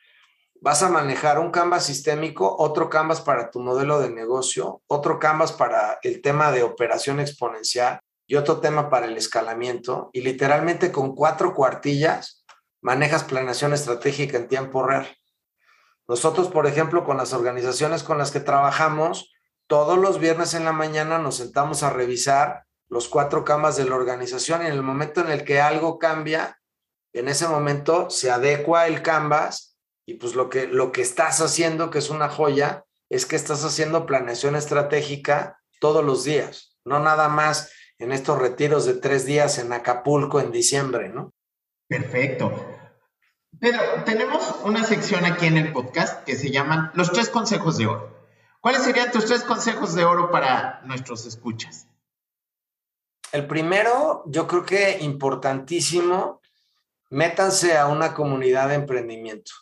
vas 0.61 0.83
a 0.83 0.89
manejar 0.89 1.39
un 1.39 1.51
canvas 1.51 1.87
sistémico, 1.87 2.57
otro 2.59 2.91
canvas 2.91 3.21
para 3.21 3.51
tu 3.51 3.61
modelo 3.61 4.01
de 4.01 4.11
negocio, 4.11 4.83
otro 4.87 5.19
canvas 5.19 5.53
para 5.53 5.99
el 6.03 6.21
tema 6.21 6.53
de 6.53 6.63
operación 6.63 7.19
exponencial 7.19 8.01
y 8.27 8.37
otro 8.37 8.61
tema 8.61 8.91
para 8.91 9.07
el 9.07 9.17
escalamiento. 9.17 10.11
Y 10.13 10.21
literalmente 10.21 10.93
con 10.93 11.15
cuatro 11.15 11.55
cuartillas 11.55 12.45
manejas 12.83 13.25
planeación 13.25 13.73
estratégica 13.73 14.37
en 14.37 14.49
tiempo 14.49 14.83
real. 14.83 15.09
Nosotros, 16.11 16.49
por 16.49 16.67
ejemplo, 16.67 17.05
con 17.05 17.19
las 17.19 17.33
organizaciones 17.33 18.03
con 18.03 18.19
las 18.19 18.33
que 18.33 18.41
trabajamos, 18.41 19.33
todos 19.69 19.97
los 19.97 20.19
viernes 20.19 20.55
en 20.55 20.65
la 20.65 20.73
mañana 20.73 21.19
nos 21.19 21.37
sentamos 21.37 21.85
a 21.85 21.91
revisar 21.91 22.65
los 22.89 23.07
cuatro 23.09 23.45
camas 23.45 23.77
de 23.77 23.85
la 23.85 23.95
organización 23.95 24.63
y 24.63 24.67
en 24.67 24.73
el 24.73 24.83
momento 24.83 25.21
en 25.21 25.31
el 25.31 25.45
que 25.45 25.61
algo 25.61 26.01
cambia, 26.01 26.59
en 27.13 27.29
ese 27.29 27.47
momento 27.47 28.11
se 28.11 28.29
adecua 28.29 28.89
el 28.89 29.03
canvas 29.03 29.79
y 30.05 30.15
pues 30.15 30.35
lo 30.35 30.51
que, 30.51 30.67
lo 30.67 30.91
que 30.91 31.03
estás 31.03 31.41
haciendo, 31.41 31.91
que 31.91 32.01
es 32.01 32.11
una 32.11 32.29
joya, 32.29 32.85
es 33.09 33.25
que 33.25 33.37
estás 33.37 33.65
haciendo 33.65 34.05
planeación 34.05 34.57
estratégica 34.57 35.61
todos 35.79 36.05
los 36.05 36.25
días, 36.25 36.77
no 36.85 36.99
nada 36.99 37.29
más 37.29 37.71
en 38.01 38.11
estos 38.11 38.37
retiros 38.37 38.85
de 38.85 38.95
tres 38.95 39.27
días 39.27 39.59
en 39.59 39.73
Acapulco 39.73 40.41
en 40.41 40.51
diciembre, 40.51 41.09
¿no? 41.09 41.33
Perfecto. 41.89 42.80
Pedro, 43.61 43.83
tenemos 44.07 44.57
una 44.65 44.85
sección 44.85 45.27
aquí 45.27 45.45
en 45.45 45.59
el 45.59 45.71
podcast 45.71 46.25
que 46.25 46.35
se 46.35 46.51
llaman 46.51 46.91
los 46.95 47.13
tres 47.13 47.29
consejos 47.29 47.77
de 47.77 47.89
oro. 47.89 48.27
¿Cuáles 48.63 48.83
serían 48.85 49.13
tus 49.13 49.27
tres 49.27 49.43
consejos 49.43 49.95
de 49.95 50.07
oro 50.07 50.31
para 50.31 50.81
nuestros 50.87 51.27
escuchas? 51.27 51.87
El 53.33 53.47
primero, 53.47 54.23
yo 54.25 54.47
creo 54.47 54.65
que 54.65 55.01
importantísimo, 55.01 56.41
métanse 57.11 57.77
a 57.77 57.87
una 57.89 58.15
comunidad 58.15 58.71
de 58.71 58.77
emprendimiento. 58.77 59.53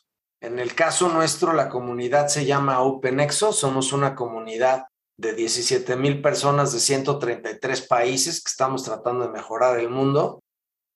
En 0.40 0.60
el 0.60 0.76
caso 0.76 1.08
nuestro, 1.08 1.52
la 1.52 1.68
comunidad 1.68 2.28
se 2.28 2.44
llama 2.44 2.78
OpenExo, 2.78 3.52
somos 3.52 3.92
una 3.92 4.14
comunidad 4.14 4.84
de 5.16 5.34
17 5.34 5.96
mil 5.96 6.22
personas 6.22 6.72
de 6.72 6.78
133 6.78 7.82
países 7.88 8.44
que 8.44 8.48
estamos 8.48 8.84
tratando 8.84 9.26
de 9.26 9.32
mejorar 9.32 9.80
el 9.80 9.90
mundo 9.90 10.40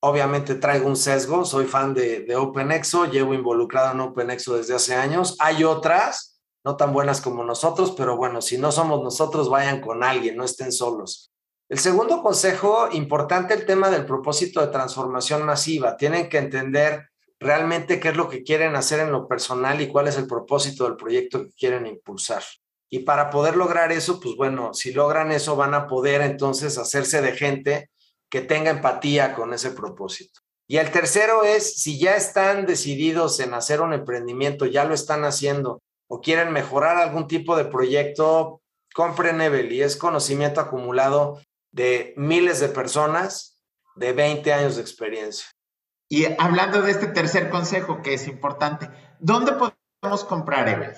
obviamente 0.04 0.56
traigo 0.56 0.88
un 0.88 0.96
sesgo, 0.96 1.44
soy 1.44 1.66
fan 1.66 1.94
de, 1.94 2.20
de 2.20 2.34
OpenExo, 2.36 3.06
llevo 3.06 3.34
involucrado 3.34 3.92
en 3.92 4.00
OpenExo 4.00 4.56
desde 4.56 4.74
hace 4.74 4.94
años. 4.94 5.36
Hay 5.38 5.62
otras, 5.62 6.40
no 6.64 6.76
tan 6.76 6.92
buenas 6.92 7.20
como 7.20 7.44
nosotros, 7.44 7.92
pero 7.96 8.16
bueno, 8.16 8.42
si 8.42 8.58
no 8.58 8.72
somos 8.72 9.02
nosotros, 9.02 9.48
vayan 9.48 9.80
con 9.80 10.02
alguien, 10.02 10.36
no 10.36 10.44
estén 10.44 10.72
solos. 10.72 11.32
El 11.68 11.78
segundo 11.78 12.20
consejo, 12.20 12.88
importante 12.92 13.54
el 13.54 13.64
tema 13.64 13.90
del 13.90 14.04
propósito 14.04 14.60
de 14.60 14.72
transformación 14.72 15.44
masiva. 15.44 15.96
Tienen 15.96 16.28
que 16.28 16.38
entender 16.38 17.08
realmente 17.38 18.00
qué 18.00 18.08
es 18.08 18.16
lo 18.16 18.28
que 18.28 18.42
quieren 18.42 18.74
hacer 18.74 19.00
en 19.00 19.12
lo 19.12 19.28
personal 19.28 19.80
y 19.80 19.88
cuál 19.88 20.08
es 20.08 20.16
el 20.16 20.26
propósito 20.26 20.84
del 20.84 20.96
proyecto 20.96 21.44
que 21.44 21.52
quieren 21.52 21.86
impulsar. 21.86 22.42
Y 22.90 23.00
para 23.00 23.30
poder 23.30 23.56
lograr 23.56 23.92
eso, 23.92 24.20
pues 24.20 24.34
bueno, 24.36 24.74
si 24.74 24.92
logran 24.92 25.30
eso, 25.30 25.54
van 25.54 25.74
a 25.74 25.86
poder 25.86 26.22
entonces 26.22 26.76
hacerse 26.76 27.22
de 27.22 27.32
gente 27.32 27.90
que 28.32 28.40
tenga 28.40 28.70
empatía 28.70 29.34
con 29.34 29.52
ese 29.52 29.72
propósito. 29.72 30.40
Y 30.66 30.78
el 30.78 30.90
tercero 30.90 31.44
es, 31.44 31.82
si 31.82 31.98
ya 32.00 32.16
están 32.16 32.64
decididos 32.64 33.38
en 33.40 33.52
hacer 33.52 33.82
un 33.82 33.92
emprendimiento, 33.92 34.64
ya 34.64 34.86
lo 34.86 34.94
están 34.94 35.26
haciendo 35.26 35.82
o 36.08 36.22
quieren 36.22 36.50
mejorar 36.50 36.96
algún 36.96 37.26
tipo 37.26 37.56
de 37.56 37.66
proyecto, 37.66 38.62
compren 38.94 39.42
y 39.70 39.82
Es 39.82 39.96
conocimiento 39.96 40.62
acumulado 40.62 41.42
de 41.72 42.14
miles 42.16 42.58
de 42.58 42.70
personas 42.70 43.60
de 43.96 44.14
20 44.14 44.50
años 44.50 44.76
de 44.76 44.82
experiencia. 44.82 45.48
Y 46.08 46.24
hablando 46.38 46.80
de 46.80 46.90
este 46.90 47.08
tercer 47.08 47.50
consejo 47.50 48.00
que 48.00 48.14
es 48.14 48.26
importante, 48.26 48.88
¿dónde 49.20 49.52
podemos 49.52 50.24
comprar 50.24 50.70
Evel? 50.70 50.94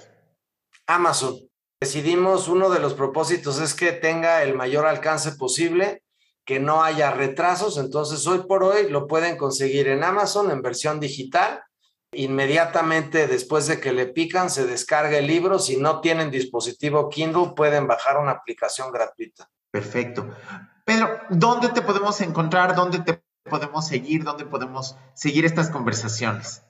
Amazon. 0.86 1.36
Decidimos, 1.80 2.46
uno 2.46 2.70
de 2.70 2.78
los 2.78 2.94
propósitos 2.94 3.60
es 3.60 3.74
que 3.74 3.90
tenga 3.90 4.44
el 4.44 4.54
mayor 4.54 4.86
alcance 4.86 5.32
posible 5.32 6.03
que 6.44 6.60
no 6.60 6.82
haya 6.82 7.10
retrasos. 7.10 7.78
Entonces, 7.78 8.26
hoy 8.26 8.40
por 8.46 8.62
hoy 8.62 8.90
lo 8.90 9.06
pueden 9.06 9.36
conseguir 9.36 9.88
en 9.88 10.04
Amazon 10.04 10.50
en 10.50 10.62
versión 10.62 11.00
digital. 11.00 11.62
Inmediatamente 12.12 13.26
después 13.26 13.66
de 13.66 13.80
que 13.80 13.92
le 13.92 14.06
pican, 14.06 14.50
se 14.50 14.66
descarga 14.66 15.18
el 15.18 15.26
libro. 15.26 15.58
Si 15.58 15.76
no 15.76 16.00
tienen 16.00 16.30
dispositivo 16.30 17.08
Kindle, 17.08 17.52
pueden 17.56 17.86
bajar 17.86 18.18
una 18.18 18.32
aplicación 18.32 18.92
gratuita. 18.92 19.48
Perfecto. 19.70 20.28
Pedro, 20.84 21.18
¿dónde 21.30 21.70
te 21.70 21.82
podemos 21.82 22.20
encontrar? 22.20 22.76
¿Dónde 22.76 23.00
te 23.00 23.24
podemos 23.42 23.88
seguir? 23.88 24.22
¿Dónde 24.22 24.44
podemos 24.44 24.96
seguir 25.14 25.44
estas 25.44 25.70
conversaciones? 25.70 26.62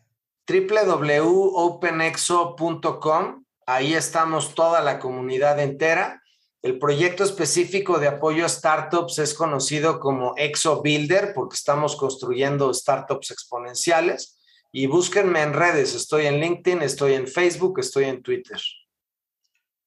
www.openexo.com. 0.46 3.44
Ahí 3.66 3.94
estamos 3.94 4.54
toda 4.54 4.82
la 4.82 4.98
comunidad 4.98 5.58
entera. 5.58 6.22
El 6.64 6.78
proyecto 6.78 7.24
específico 7.24 7.98
de 7.98 8.08
apoyo 8.08 8.46
a 8.46 8.48
startups 8.48 9.18
es 9.18 9.34
conocido 9.34 10.00
como 10.00 10.32
Exo 10.38 10.80
Builder 10.80 11.34
porque 11.34 11.56
estamos 11.56 11.94
construyendo 11.94 12.72
startups 12.72 13.32
exponenciales. 13.32 14.38
Y 14.72 14.86
búsquenme 14.86 15.42
en 15.42 15.52
redes. 15.52 15.94
Estoy 15.94 16.24
en 16.24 16.40
LinkedIn, 16.40 16.80
estoy 16.80 17.12
en 17.12 17.28
Facebook, 17.28 17.80
estoy 17.80 18.04
en 18.04 18.22
Twitter. 18.22 18.58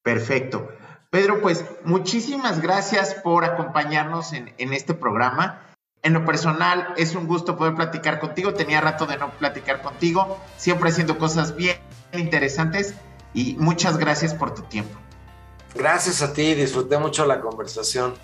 Perfecto. 0.03 0.69
Pedro, 1.09 1.41
pues 1.41 1.65
muchísimas 1.83 2.61
gracias 2.61 3.15
por 3.15 3.43
acompañarnos 3.43 4.33
en, 4.33 4.53
en 4.59 4.71
este 4.71 4.93
programa. 4.93 5.75
En 6.03 6.13
lo 6.13 6.25
personal, 6.25 6.93
es 6.95 7.15
un 7.15 7.25
gusto 7.25 7.57
poder 7.57 7.73
platicar 7.73 8.19
contigo. 8.19 8.53
Tenía 8.53 8.81
rato 8.81 9.07
de 9.07 9.17
no 9.17 9.31
platicar 9.39 9.81
contigo, 9.81 10.39
siempre 10.57 10.91
haciendo 10.91 11.17
cosas 11.17 11.55
bien 11.55 11.77
interesantes 12.13 12.93
y 13.33 13.55
muchas 13.55 13.97
gracias 13.97 14.35
por 14.35 14.53
tu 14.53 14.61
tiempo. 14.61 15.06
Gracias 15.75 16.21
a 16.21 16.33
ti, 16.33 16.53
disfruté 16.53 16.97
mucho 16.97 17.25
la 17.25 17.39
conversación. 17.39 18.15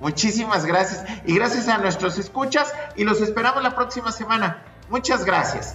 Muchísimas 0.00 0.64
gracias 0.64 1.04
y 1.26 1.34
gracias 1.34 1.68
a 1.68 1.78
nuestros 1.78 2.18
escuchas 2.18 2.72
y 2.96 3.04
los 3.04 3.20
esperamos 3.20 3.62
la 3.62 3.74
próxima 3.74 4.12
semana. 4.12 4.62
Muchas 4.90 5.24
gracias. 5.24 5.74